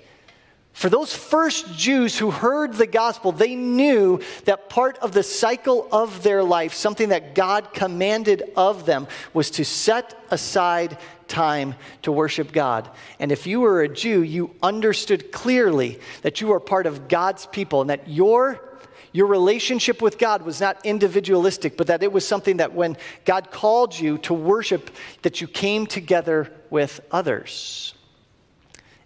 [0.73, 5.87] For those first Jews who heard the gospel, they knew that part of the cycle
[5.91, 12.11] of their life, something that God commanded of them, was to set aside time to
[12.11, 12.89] worship God.
[13.19, 17.45] And if you were a Jew, you understood clearly that you were part of God's
[17.45, 18.69] people and that your
[19.15, 23.51] your relationship with God was not individualistic, but that it was something that when God
[23.51, 24.89] called you to worship,
[25.21, 27.93] that you came together with others.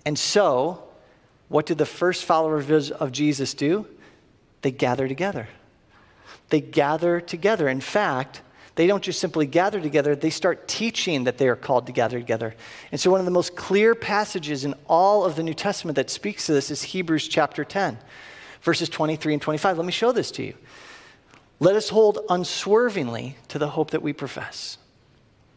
[0.05, 0.86] And so,
[1.49, 3.87] what did the first followers of Jesus do?
[4.61, 5.47] They gather together.
[6.49, 7.67] They gather together.
[7.67, 8.41] In fact,
[8.75, 12.19] they don't just simply gather together, they start teaching that they are called to gather
[12.19, 12.53] together.
[12.91, 16.11] And so, one of the most clear passages in all of the New Testament that
[16.11, 17.97] speaks to this is Hebrews chapter 10,
[18.61, 19.77] verses 23 and 25.
[19.77, 20.53] Let me show this to you.
[21.59, 24.77] Let us hold unswervingly to the hope that we profess.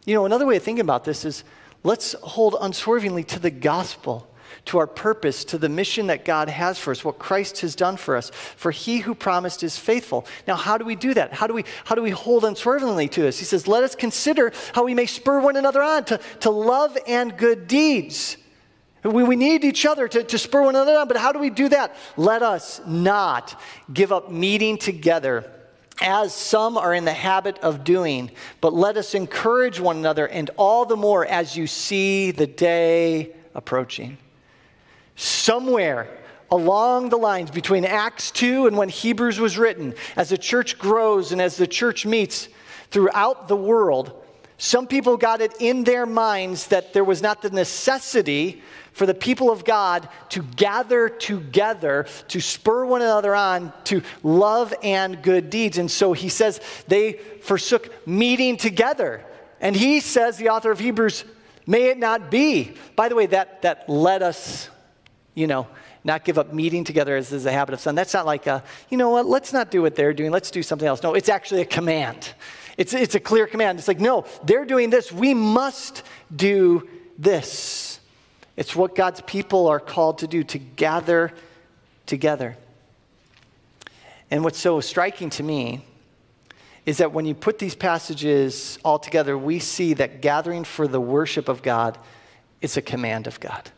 [0.06, 1.44] You know, another way of thinking about this is
[1.82, 4.29] let's hold unswervingly to the gospel
[4.66, 7.96] to our purpose, to the mission that God has for us, what Christ has done
[7.96, 8.30] for us.
[8.30, 10.26] For he who promised is faithful.
[10.46, 11.32] Now, how do we do that?
[11.32, 13.38] How do we, how do we hold unswervingly to this?
[13.38, 16.96] He says, Let us consider how we may spur one another on to, to love
[17.06, 18.36] and good deeds.
[19.02, 21.50] We, we need each other to, to spur one another on, but how do we
[21.50, 21.96] do that?
[22.16, 23.60] Let us not
[23.92, 25.50] give up meeting together
[26.00, 30.50] as some are in the habit of doing, but let us encourage one another, and
[30.56, 34.16] all the more as you see the day approaching
[35.20, 36.08] somewhere
[36.50, 41.32] along the lines between Acts 2 and when Hebrews was written, as the church grows
[41.32, 42.48] and as the church meets
[42.90, 44.12] throughout the world,
[44.58, 49.14] some people got it in their minds that there was not the necessity for the
[49.14, 55.48] people of God to gather together to spur one another on to love and good
[55.48, 55.78] deeds.
[55.78, 59.24] And so he says they forsook meeting together.
[59.60, 61.24] And he says, the author of Hebrews,
[61.66, 62.74] may it not be.
[62.96, 64.68] By the way, that, that led us
[65.34, 65.66] you know,
[66.04, 67.94] not give up meeting together as is a habit of some.
[67.94, 70.62] That's not like a, you know what, let's not do what they're doing, let's do
[70.62, 71.02] something else.
[71.02, 72.32] No, it's actually a command.
[72.76, 73.78] It's, it's a clear command.
[73.78, 75.12] It's like, no, they're doing this.
[75.12, 76.02] We must
[76.34, 76.88] do
[77.18, 78.00] this.
[78.56, 81.32] It's what God's people are called to do, to gather
[82.06, 82.56] together.
[84.30, 85.84] And what's so striking to me
[86.86, 91.00] is that when you put these passages all together, we see that gathering for the
[91.00, 91.98] worship of God
[92.60, 93.70] is a command of God.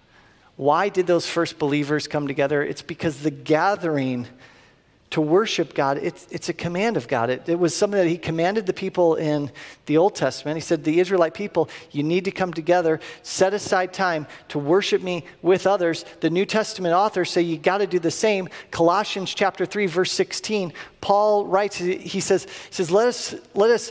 [0.63, 2.63] Why did those first believers come together?
[2.63, 4.29] It's because the gathering
[5.11, 7.31] to worship God, it's, it's a command of God.
[7.31, 9.51] It, it, was something that He commanded the people in
[9.87, 10.57] the Old Testament.
[10.57, 15.03] He said, The Israelite people, you need to come together, set aside time to worship
[15.03, 16.05] me with others.
[16.21, 18.49] The New Testament authors say you got to do the same.
[18.71, 23.91] Colossians chapter 3, verse 16, Paul writes, he says, says let, us, let us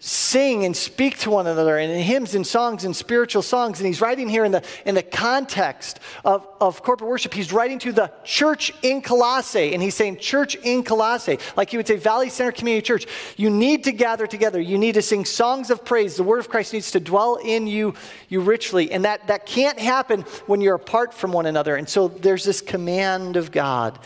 [0.00, 3.80] sing and speak to one another and in hymns and songs and spiritual songs.
[3.80, 7.34] And he's writing here in the, in the context of, of corporate worship.
[7.34, 9.74] He's writing to the church in Colossae.
[9.74, 13.06] And he's saying, Church in Colossae, like he would say, Valley Center Community Church.
[13.36, 14.60] You need to gather together.
[14.60, 16.16] You need to sing songs of praise.
[16.16, 17.94] The word of Christ needs to dwell in you,
[18.28, 18.92] you richly.
[18.92, 21.74] And that, that can't happen when you're apart from one another.
[21.74, 23.98] And so there's this command of God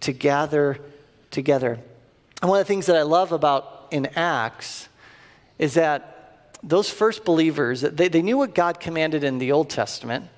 [0.00, 0.78] to gather
[1.32, 1.80] together.
[2.40, 4.88] And one of the things that I love about in Acts
[5.58, 10.28] is that those first believers, they, they knew what God commanded in the Old Testament.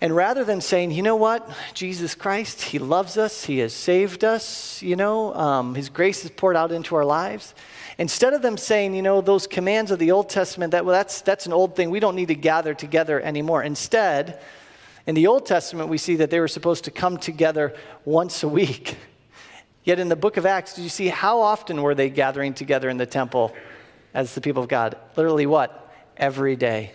[0.00, 4.24] And rather than saying, you know what, Jesus Christ, He loves us, He has saved
[4.24, 7.54] us, you know, um, His grace is poured out into our lives,
[7.98, 11.20] instead of them saying, you know, those commands of the Old Testament, that, well, that's,
[11.20, 13.62] that's an old thing, we don't need to gather together anymore.
[13.62, 14.40] Instead,
[15.06, 18.48] in the Old Testament, we see that they were supposed to come together once a
[18.48, 18.96] week.
[19.84, 22.88] Yet in the book of Acts, do you see how often were they gathering together
[22.88, 23.54] in the temple
[24.14, 24.96] as the people of God?
[25.16, 25.92] Literally, what?
[26.16, 26.92] Every day.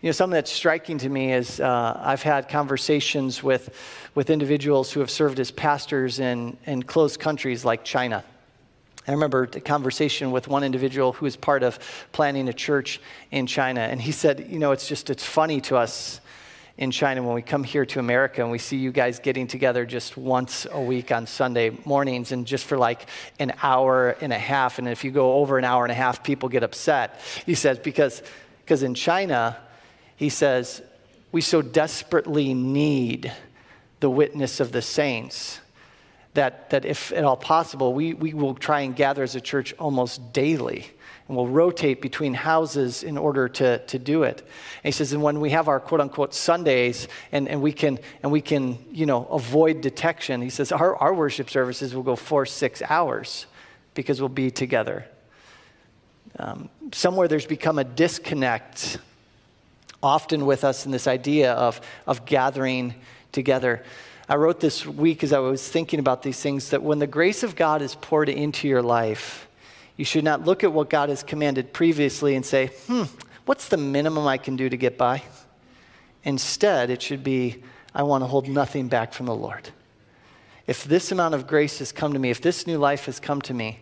[0.00, 3.74] You know, something that's striking to me is uh, I've had conversations with,
[4.14, 8.24] with individuals who have served as pastors in, in closed countries like China.
[9.06, 11.78] I remember a conversation with one individual who was part of
[12.12, 15.76] planning a church in China, and he said, You know, it's just, it's funny to
[15.76, 16.20] us
[16.76, 19.86] in China when we come here to America and we see you guys getting together
[19.86, 23.08] just once a week on Sunday mornings and just for like
[23.38, 24.78] an hour and a half.
[24.78, 27.20] And if you go over an hour and a half, people get upset.
[27.46, 28.22] He says, because,
[28.60, 29.56] because in China,
[30.16, 30.82] he says,
[31.30, 33.32] we so desperately need
[34.00, 35.60] the witness of the saints
[36.34, 39.72] that, that if at all possible, we, we will try and gather as a church
[39.78, 40.90] almost daily.
[41.26, 44.40] And we'll rotate between houses in order to, to do it.
[44.40, 47.98] And he says, and when we have our quote unquote Sundays and, and, we, can,
[48.22, 52.14] and we can, you know, avoid detection, he says, our, our worship services will go
[52.14, 53.46] four, six hours
[53.94, 55.06] because we'll be together.
[56.38, 58.98] Um, somewhere there's become a disconnect
[60.02, 62.94] often with us in this idea of, of gathering
[63.32, 63.82] together.
[64.28, 67.42] I wrote this week as I was thinking about these things that when the grace
[67.42, 69.43] of God is poured into your life,
[69.96, 73.04] you should not look at what God has commanded previously and say, hmm,
[73.44, 75.22] what's the minimum I can do to get by?
[76.24, 77.62] Instead, it should be,
[77.94, 79.68] I want to hold nothing back from the Lord.
[80.66, 83.40] If this amount of grace has come to me, if this new life has come
[83.42, 83.80] to me,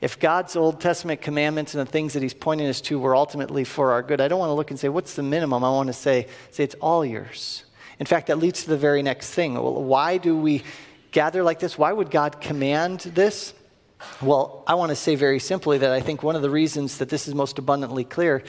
[0.00, 3.64] if God's Old Testament commandments and the things that He's pointing us to were ultimately
[3.64, 5.64] for our good, I don't want to look and say, what's the minimum?
[5.64, 7.64] I want to say, say it's all yours.
[7.98, 9.54] In fact, that leads to the very next thing.
[9.54, 10.62] Well, Why do we
[11.10, 11.76] gather like this?
[11.76, 13.54] Why would God command this?
[14.20, 17.08] Well, I want to say very simply that I think one of the reasons that
[17.08, 18.42] this is most abundantly clear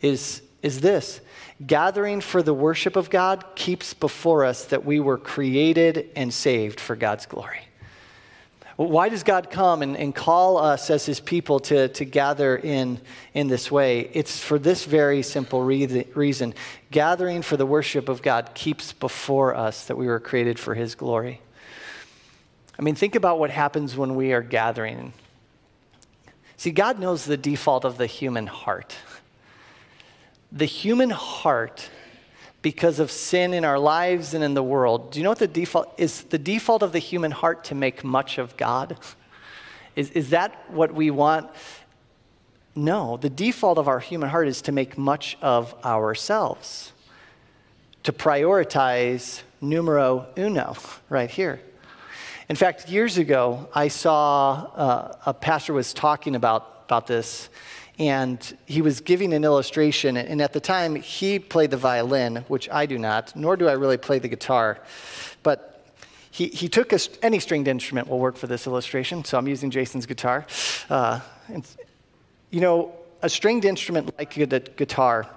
[0.00, 1.20] is, is this
[1.66, 6.78] gathering for the worship of God keeps before us that we were created and saved
[6.78, 7.60] for God's glory.
[8.76, 13.00] Why does God come and, and call us as his people to, to gather in,
[13.34, 14.08] in this way?
[14.12, 16.54] It's for this very simple re- reason.
[16.92, 20.94] Gathering for the worship of God keeps before us that we were created for his
[20.94, 21.40] glory.
[22.78, 25.12] I mean, think about what happens when we are gathering.
[26.56, 28.94] See, God knows the default of the human heart.
[30.52, 31.90] The human heart
[32.62, 35.12] because of sin in our lives and in the world.
[35.12, 36.22] Do you know what the default is?
[36.24, 38.98] The default of the human heart to make much of God?
[39.94, 41.50] Is, is that what we want?
[42.74, 46.92] No, the default of our human heart is to make much of ourselves,
[48.04, 50.76] to prioritize numero uno
[51.08, 51.60] right here.
[52.48, 57.50] In fact, years ago, I saw uh, a pastor was talking about, about this
[57.98, 60.16] and he was giving an illustration.
[60.16, 63.72] And at the time, he played the violin, which I do not, nor do I
[63.72, 64.78] really play the guitar.
[65.42, 65.84] But
[66.30, 69.70] he, he took a, any stringed instrument will work for this illustration, so I'm using
[69.70, 70.46] Jason's guitar.
[70.88, 71.66] Uh, and,
[72.50, 75.28] you know, a stringed instrument like a guitar,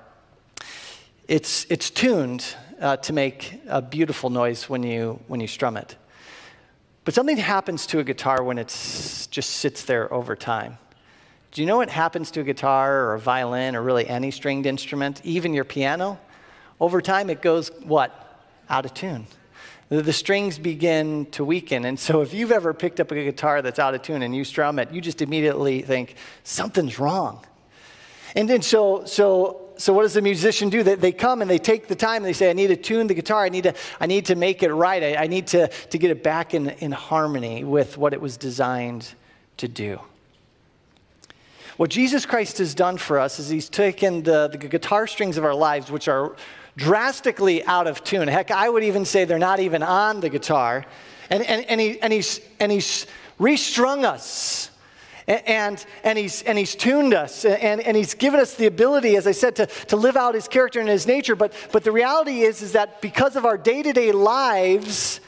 [1.28, 2.46] it's, it's tuned
[2.80, 5.98] uh, to make a beautiful noise when you, when you strum it.
[7.04, 10.78] But something happens to a guitar when it just sits there over time.
[11.52, 14.66] Do you know what happens to a guitar or a violin or really any stringed
[14.66, 16.20] instrument, even your piano?
[16.80, 18.40] Over time, it goes what?
[18.70, 19.28] Out of tune.
[19.90, 21.84] The strings begin to weaken.
[21.84, 24.46] And so, if you've ever picked up a guitar that's out of tune and you
[24.46, 27.46] strum it, you just immediately think, something's wrong.
[28.34, 30.84] And then, so, so, so what does the musician do?
[30.84, 33.08] They, they come and they take the time and they say, I need to tune
[33.08, 33.44] the guitar.
[33.44, 35.04] I need to, I need to make it right.
[35.04, 38.38] I, I need to, to get it back in, in harmony with what it was
[38.38, 39.14] designed
[39.58, 40.00] to do.
[41.78, 45.46] What Jesus Christ has done for us is he's taken the, the guitar strings of
[45.46, 46.36] our lives, which are
[46.76, 48.28] drastically out of tune.
[48.28, 50.86] Heck, I would even say they're not even on the guitar.
[51.30, 53.08] And, and, and, he, and, he's, and he's
[53.40, 54.71] restrung us.
[55.32, 59.28] And, and, he's, and he's tuned us and, and he's given us the ability, as
[59.28, 61.38] I said, to, to live out his character and his nature.
[61.38, 65.22] But, but the reality is, is that because of our day to day lives,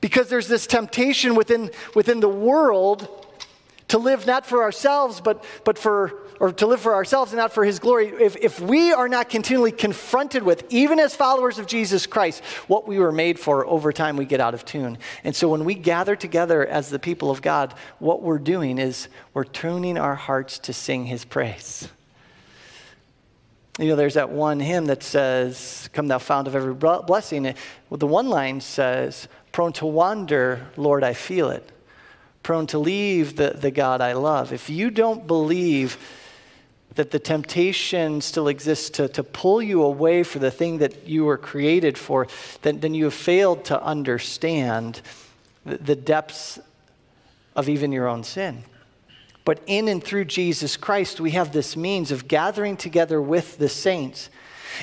[0.00, 3.26] because there's this temptation within, within the world
[3.88, 7.52] to live not for ourselves, but, but for, or to live for ourselves and not
[7.52, 11.66] for His glory, if, if we are not continually confronted with, even as followers of
[11.66, 14.98] Jesus Christ, what we were made for, over time we get out of tune.
[15.24, 19.08] And so when we gather together as the people of God, what we're doing is
[19.34, 21.88] we're tuning our hearts to sing His praise.
[23.78, 27.54] You know, there's that one hymn that says, Come thou fount of every blessing.
[27.90, 31.70] The one line says, Prone to wander, Lord, I feel it.
[32.42, 34.52] Prone to leave the, the God I love.
[34.52, 35.98] If you don't believe
[36.96, 41.24] that the temptation still exists to, to pull you away for the thing that you
[41.24, 42.26] were created for,
[42.62, 45.00] then, then you have failed to understand
[45.64, 46.58] the, the depths
[47.54, 48.64] of even your own sin.
[49.44, 53.68] But in and through Jesus Christ, we have this means of gathering together with the
[53.68, 54.28] saints.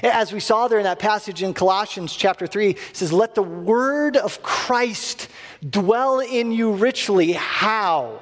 [0.01, 3.43] As we saw there in that passage in Colossians chapter 3, it says, Let the
[3.43, 5.27] word of Christ
[5.67, 7.33] dwell in you richly.
[7.33, 8.21] How?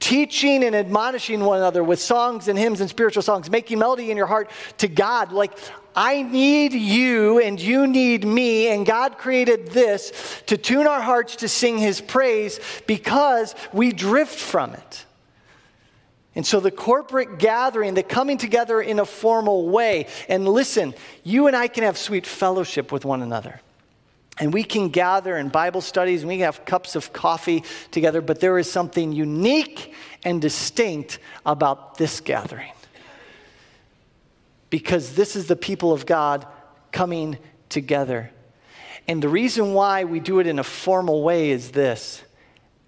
[0.00, 4.16] Teaching and admonishing one another with songs and hymns and spiritual songs, making melody in
[4.16, 5.32] your heart to God.
[5.32, 5.58] Like,
[5.96, 11.36] I need you and you need me, and God created this to tune our hearts
[11.36, 15.04] to sing his praise because we drift from it.
[16.36, 20.94] And so the corporate gathering, the coming together in a formal way, and listen,
[21.24, 23.60] you and I can have sweet fellowship with one another.
[24.40, 28.20] And we can gather in Bible studies and we can have cups of coffee together,
[28.20, 32.72] but there is something unique and distinct about this gathering.
[34.70, 36.46] Because this is the people of God
[36.92, 38.30] coming together.
[39.08, 42.22] And the reason why we do it in a formal way is this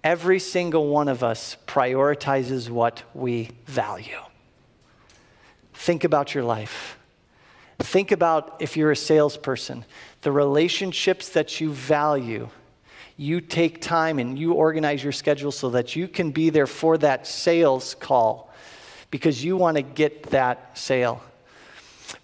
[0.03, 4.19] every single one of us prioritizes what we value.
[5.73, 6.97] Think about your life.
[7.79, 9.85] Think about if you're a salesperson,
[10.21, 12.49] the relationships that you value.
[13.17, 16.97] You take time and you organize your schedule so that you can be there for
[16.99, 18.51] that sales call
[19.11, 21.21] because you want to get that sale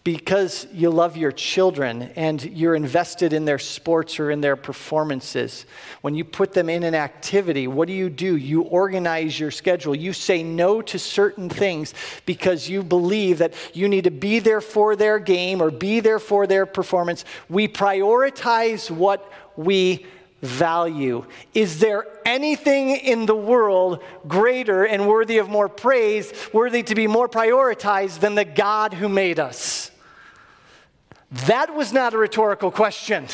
[0.07, 5.65] because you love your children and you're invested in their sports or in their performances.
[5.99, 8.37] When you put them in an activity, what do you do?
[8.37, 9.93] You organize your schedule.
[9.93, 11.93] You say no to certain things
[12.25, 16.19] because you believe that you need to be there for their game or be there
[16.19, 17.25] for their performance.
[17.49, 20.05] We prioritize what we
[20.41, 21.25] value.
[21.53, 27.07] Is there anything in the world greater and worthy of more praise, worthy to be
[27.07, 29.91] more prioritized than the God who made us?
[31.31, 33.27] That was not a rhetorical question.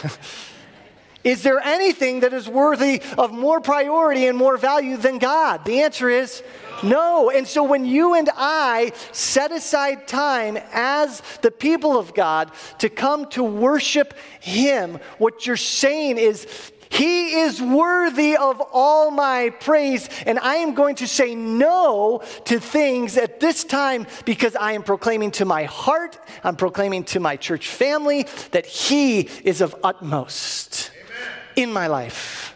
[1.24, 5.64] is there anything that is worthy of more priority and more value than God?
[5.66, 6.44] The answer is
[6.82, 7.30] no.
[7.30, 12.90] And so when you and I set aside time as the people of God to
[12.90, 20.08] come to worship Him, what you're saying is, he is worthy of all my praise,
[20.28, 24.84] and I am going to say no to things at this time because I am
[24.84, 30.92] proclaiming to my heart, I'm proclaiming to my church family that He is of utmost
[30.94, 31.32] Amen.
[31.56, 32.56] in my life.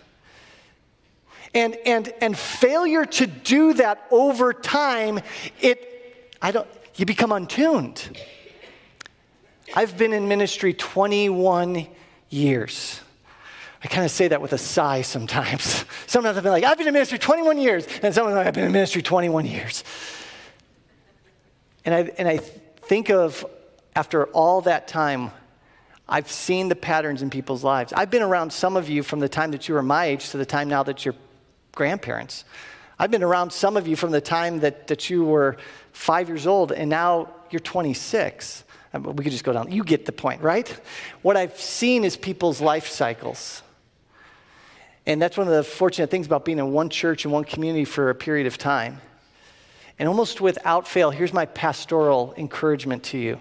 [1.56, 5.20] And, and, and failure to do that over time,
[5.62, 8.20] it, I don't, you become untuned.
[9.76, 11.88] I've been in ministry 21
[12.30, 13.02] years.
[13.88, 15.86] I kind of say that with a sigh sometimes.
[16.08, 17.88] Sometimes I've been like, I've been in ministry 21 years.
[18.04, 19.86] And sometimes like, I've been in ministry 21 years.
[21.86, 23.46] And I, and I think of,
[23.96, 25.32] after all that time,
[26.06, 27.94] I've seen the patterns in people's lives.
[27.94, 30.38] I've been around some of you from the time that you were my age to
[30.38, 31.16] the time now that you're
[31.74, 32.44] grandparents.
[33.00, 35.56] I've been around some of you from the time that, that you were
[35.94, 38.66] five years old and now you're 26.
[38.94, 39.72] Uh, we could just go down.
[39.72, 40.68] You get the point, right?
[41.22, 43.64] What I've seen is people's life cycles.
[45.08, 47.86] And that's one of the fortunate things about being in one church and one community
[47.86, 49.00] for a period of time.
[49.98, 53.40] And almost without fail, here's my pastoral encouragement to you.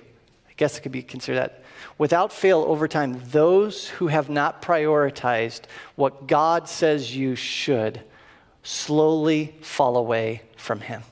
[0.48, 1.64] I guess it could be considered that.
[1.98, 5.62] Without fail, over time, those who have not prioritized
[5.96, 8.00] what God says you should
[8.62, 11.02] slowly fall away from Him.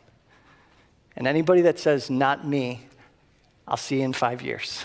[1.17, 2.87] And anybody that says, not me,
[3.67, 4.85] I'll see you in five years.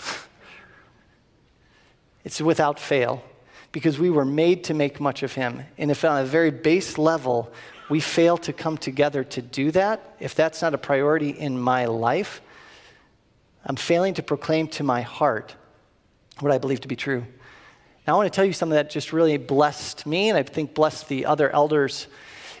[2.24, 3.22] it's without fail
[3.72, 5.62] because we were made to make much of Him.
[5.78, 7.52] And if on a very base level
[7.88, 11.86] we fail to come together to do that, if that's not a priority in my
[11.86, 12.40] life,
[13.64, 15.54] I'm failing to proclaim to my heart
[16.38, 17.24] what I believe to be true.
[18.06, 20.74] Now, I want to tell you something that just really blessed me, and I think
[20.74, 22.06] blessed the other elders.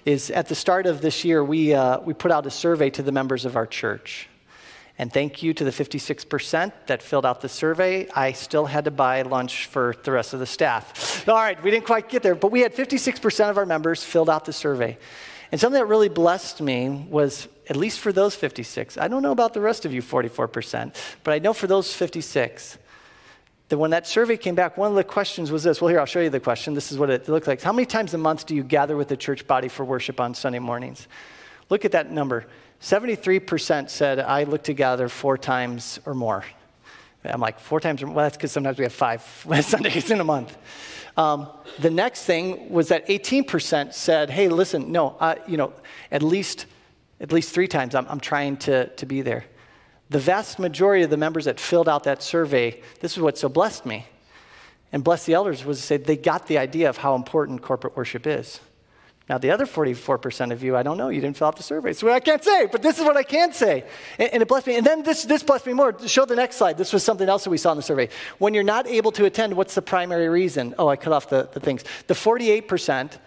[0.06, 3.02] Is at the start of this year, we, uh, we put out a survey to
[3.02, 4.29] the members of our church.
[5.00, 8.06] And thank you to the 56% that filled out the survey.
[8.10, 11.26] I still had to buy lunch for the rest of the staff.
[11.26, 14.28] All right, we didn't quite get there, but we had 56% of our members filled
[14.28, 14.98] out the survey.
[15.50, 19.32] And something that really blessed me was, at least for those 56, I don't know
[19.32, 20.94] about the rest of you 44%,
[21.24, 22.76] but I know for those 56,
[23.70, 25.80] that when that survey came back, one of the questions was this.
[25.80, 26.74] Well, here, I'll show you the question.
[26.74, 27.62] This is what it looked like.
[27.62, 30.34] How many times a month do you gather with the church body for worship on
[30.34, 31.08] Sunday mornings?
[31.70, 32.44] Look at that number
[32.80, 36.44] 73% said, I look to gather four times or more.
[37.24, 39.22] I'm like, four times, well, that's because sometimes we have five
[39.62, 40.56] Sundays in a month.
[41.16, 45.16] Um, the next thing was that 18% said, hey, listen, no,
[45.46, 45.72] you know,
[46.10, 46.66] at least,
[47.20, 49.44] at least three times I'm, I'm trying to, to be there.
[50.08, 53.48] The vast majority of the members that filled out that survey, this is what so
[53.48, 54.06] blessed me
[54.92, 57.96] and blessed the elders was to say they got the idea of how important corporate
[57.96, 58.60] worship is.
[59.30, 61.92] Now, the other 44% of you, I don't know, you didn't fill out the survey.
[61.92, 63.84] So I can't say, but this is what I can say.
[64.18, 64.76] And, and, it blessed me.
[64.76, 65.96] And then this, this blessed me more.
[66.08, 66.76] Show the next slide.
[66.76, 68.08] This was something else that we saw in the survey.
[68.38, 70.74] When you're not able to attend, what's the primary reason?
[70.80, 71.84] Oh, I cut off the, the things.
[72.08, 73.18] The 48%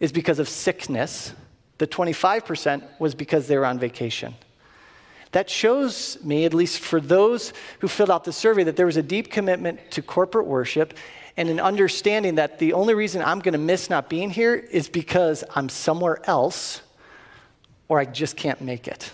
[0.00, 1.34] is because of sickness,
[1.76, 4.34] the 25% was because they were on vacation.
[5.32, 8.96] That shows me, at least for those who filled out the survey, that there was
[8.96, 10.94] a deep commitment to corporate worship
[11.38, 14.88] and an understanding that the only reason I'm going to miss not being here is
[14.88, 16.82] because I'm somewhere else
[17.86, 19.12] or I just can't make it.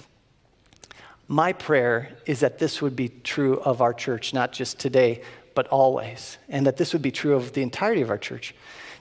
[1.29, 5.21] My prayer is that this would be true of our church, not just today,
[5.55, 8.55] but always, and that this would be true of the entirety of our church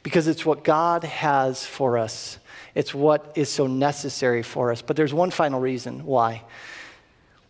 [0.04, 2.40] because it's what God has for us.
[2.76, 4.82] It's what is so necessary for us.
[4.82, 6.44] But there's one final reason why.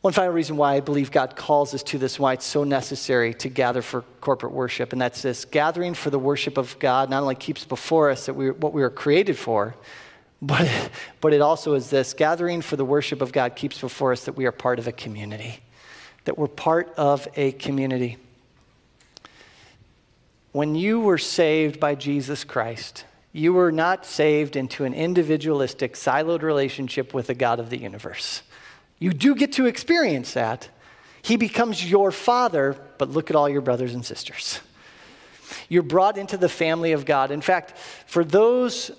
[0.04, 3.34] One final reason why I believe God calls us to this, why it's so necessary
[3.36, 7.22] to gather for corporate worship, and that's this gathering for the worship of God not
[7.22, 9.76] only keeps before us that we, what we were created for,
[10.42, 10.70] but,
[11.22, 14.34] but it also is this gathering for the worship of God keeps before us that
[14.34, 15.62] we are part of a community,
[16.26, 18.18] that we're part of a community.
[20.52, 26.42] When you were saved by Jesus Christ, you were not saved into an individualistic, siloed
[26.42, 28.42] relationship with the God of the universe.
[29.00, 30.70] You do get to experience that.
[31.22, 34.60] He becomes your father, but look at all your brothers and sisters.
[35.70, 37.32] You're brought into the family of God.
[37.32, 37.78] In fact,
[38.08, 38.92] for those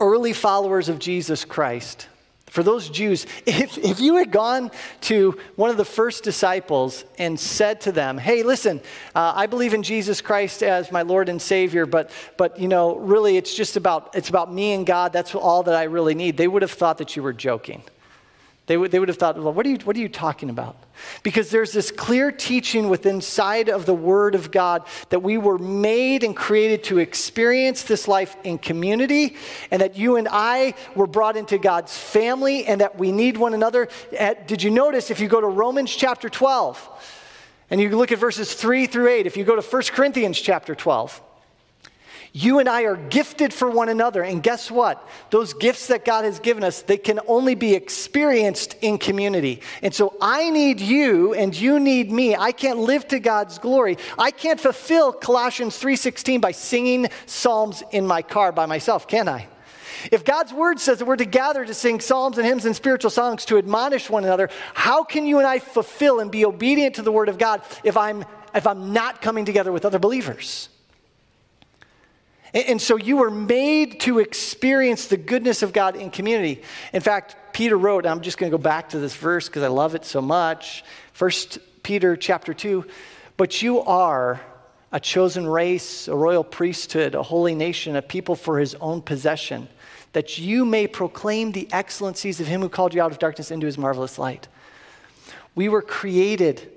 [0.00, 2.08] early followers of Jesus Christ,
[2.46, 4.70] for those Jews, if, if you had gone
[5.02, 8.80] to one of the first disciples and said to them, hey, listen,
[9.14, 12.96] uh, I believe in Jesus Christ as my Lord and Savior, but, but, you know,
[12.96, 15.12] really it's just about, it's about me and God.
[15.12, 16.36] That's all that I really need.
[16.36, 17.82] They would have thought that you were joking.
[18.66, 20.76] They would, they would have thought, well, what are, you, what are you talking about?
[21.22, 25.56] Because there's this clear teaching within side of the Word of God that we were
[25.56, 29.36] made and created to experience this life in community,
[29.70, 33.54] and that you and I were brought into God's family, and that we need one
[33.54, 33.88] another.
[34.18, 37.14] At, Did you notice if you go to Romans chapter 12,
[37.70, 40.74] and you look at verses 3 through 8, if you go to 1 Corinthians chapter
[40.74, 41.20] 12,
[42.32, 44.22] you and I are gifted for one another.
[44.22, 45.06] And guess what?
[45.30, 49.62] Those gifts that God has given us, they can only be experienced in community.
[49.82, 52.36] And so I need you and you need me.
[52.36, 53.98] I can't live to God's glory.
[54.18, 59.48] I can't fulfill Colossians 3:16 by singing psalms in my car by myself, can I?
[60.12, 63.10] If God's word says that we're to gather to sing psalms and hymns and spiritual
[63.10, 67.02] songs to admonish one another, how can you and I fulfill and be obedient to
[67.02, 68.24] the word of God if I'm
[68.54, 70.68] if I'm not coming together with other believers?
[72.56, 76.62] And, so you were made to experience the goodness of God in community.
[76.94, 79.68] In fact, Peter wrote, I'm just going to go back to this verse because I
[79.68, 80.82] love it so much.
[81.12, 82.86] First Peter chapter 2,
[83.36, 84.40] but you are
[84.90, 89.68] a chosen race, a royal priesthood, a holy nation, a people for his own possession,
[90.14, 93.66] that you may proclaim the excellencies of him who called you out of darkness into
[93.66, 94.48] his marvelous light.
[95.54, 96.72] We were created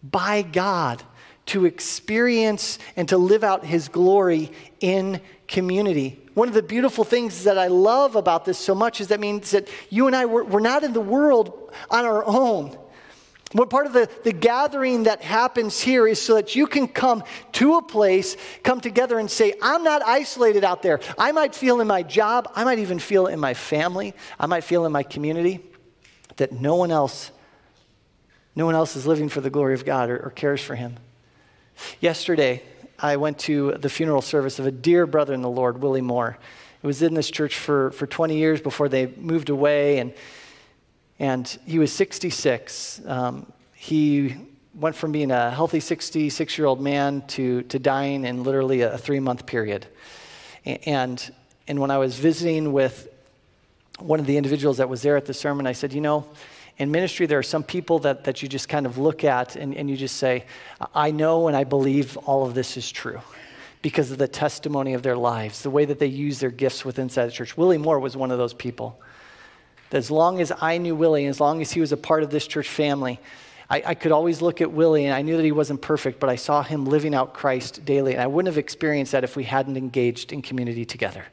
[0.00, 1.02] by God
[1.46, 6.20] to experience and to live out his glory in community.
[6.34, 9.50] One of the beautiful things that I love about this so much is that means
[9.52, 12.76] that you and I, we're, we're not in the world on our own.
[13.52, 17.22] What part of the, the gathering that happens here is so that you can come
[17.52, 20.98] to a place, come together and say, I'm not isolated out there.
[21.16, 24.64] I might feel in my job, I might even feel in my family, I might
[24.64, 25.60] feel in my community
[26.36, 27.30] that no one else,
[28.56, 30.96] no one else is living for the glory of God or, or cares for him.
[32.00, 32.62] Yesterday,
[32.98, 36.38] I went to the funeral service of a dear brother in the Lord, Willie Moore.
[36.80, 40.12] He was in this church for, for 20 years before they moved away, and,
[41.18, 43.00] and he was 66.
[43.06, 44.36] Um, he
[44.74, 48.98] went from being a healthy 66 year old man to, to dying in literally a
[48.98, 49.86] three month period.
[50.64, 51.32] And,
[51.68, 53.08] and when I was visiting with
[53.98, 56.26] one of the individuals that was there at the sermon, I said, You know,
[56.78, 59.76] in ministry, there are some people that, that you just kind of look at and,
[59.76, 60.44] and you just say,
[60.94, 63.20] I know and I believe all of this is true
[63.80, 67.06] because of the testimony of their lives, the way that they use their gifts within
[67.06, 67.56] the church.
[67.56, 69.00] Willie Moore was one of those people.
[69.92, 72.46] As long as I knew Willie, as long as he was a part of this
[72.46, 73.20] church family,
[73.70, 76.28] I, I, could always look at Willie and I knew that he wasn't perfect, but
[76.28, 78.14] I saw him living out Christ daily.
[78.14, 81.24] And I wouldn't have experienced that if we hadn't engaged in community together.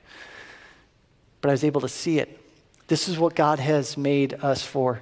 [1.41, 2.39] But I was able to see it.
[2.87, 5.01] This is what God has made us for.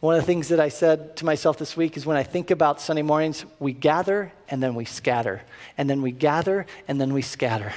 [0.00, 2.50] One of the things that I said to myself this week is when I think
[2.50, 5.42] about Sunday mornings, we gather and then we scatter,
[5.76, 7.70] and then we gather and then we scatter.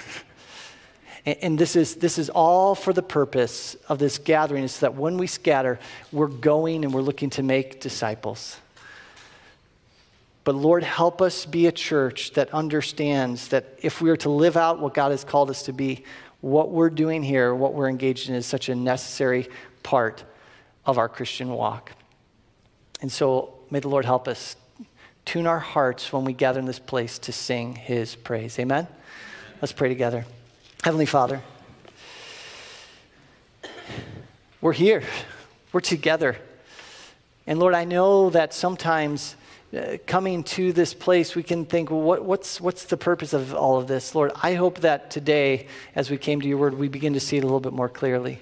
[1.25, 4.95] and, and this, is, this is all for the purpose of this gathering, is that
[4.95, 5.79] when we scatter,
[6.13, 8.57] we're going and we're looking to make disciples.
[10.45, 14.55] But Lord, help us be a church that understands that if we are to live
[14.55, 16.05] out what God has called us to be,
[16.39, 19.49] what we're doing here, what we're engaged in, is such a necessary
[19.83, 20.23] part
[20.85, 21.91] of our Christian walk.
[23.03, 24.55] And so may the Lord help us
[25.25, 28.57] tune our hearts when we gather in this place to sing his praise.
[28.57, 28.87] Amen?
[29.61, 30.25] Let's pray together.
[30.85, 31.41] Heavenly Father,
[34.61, 35.03] we're here,
[35.73, 36.37] we're together.
[37.45, 39.35] And Lord, I know that sometimes
[39.77, 43.53] uh, coming to this place, we can think, well, what, what's, what's the purpose of
[43.53, 44.15] all of this?
[44.15, 47.35] Lord, I hope that today, as we came to your word, we begin to see
[47.35, 48.39] it a little bit more clearly.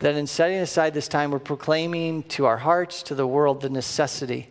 [0.00, 3.70] That in setting aside this time, we're proclaiming to our hearts, to the world, the
[3.70, 4.48] necessity,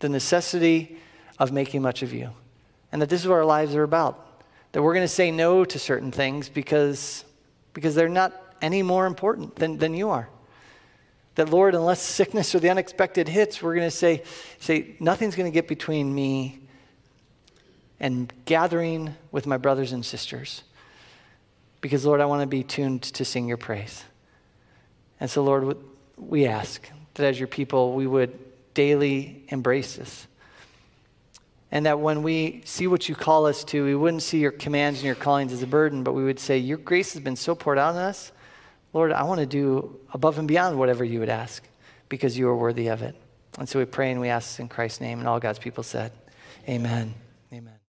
[0.00, 0.98] the necessity
[1.38, 2.30] of making much of you.
[2.92, 4.42] And that this is what our lives are about.
[4.72, 7.24] That we're going to say no to certain things because,
[7.74, 8.32] because they're not
[8.62, 10.28] any more important than, than you are.
[11.34, 14.22] That, Lord, unless sickness or the unexpected hits, we're going to say,
[14.60, 16.60] say, nothing's going to get between me
[18.00, 20.62] and gathering with my brothers and sisters.
[21.84, 24.04] Because, Lord, I want to be tuned to sing your praise.
[25.20, 25.76] And so, Lord,
[26.16, 28.38] we ask that as your people, we would
[28.72, 30.26] daily embrace this.
[31.70, 35.00] And that when we see what you call us to, we wouldn't see your commands
[35.00, 37.54] and your callings as a burden, but we would say, Your grace has been so
[37.54, 38.32] poured out on us.
[38.94, 41.62] Lord, I want to do above and beyond whatever you would ask
[42.08, 43.14] because you are worthy of it.
[43.58, 45.18] And so we pray and we ask in Christ's name.
[45.18, 46.12] And all God's people said,
[46.66, 47.12] Amen.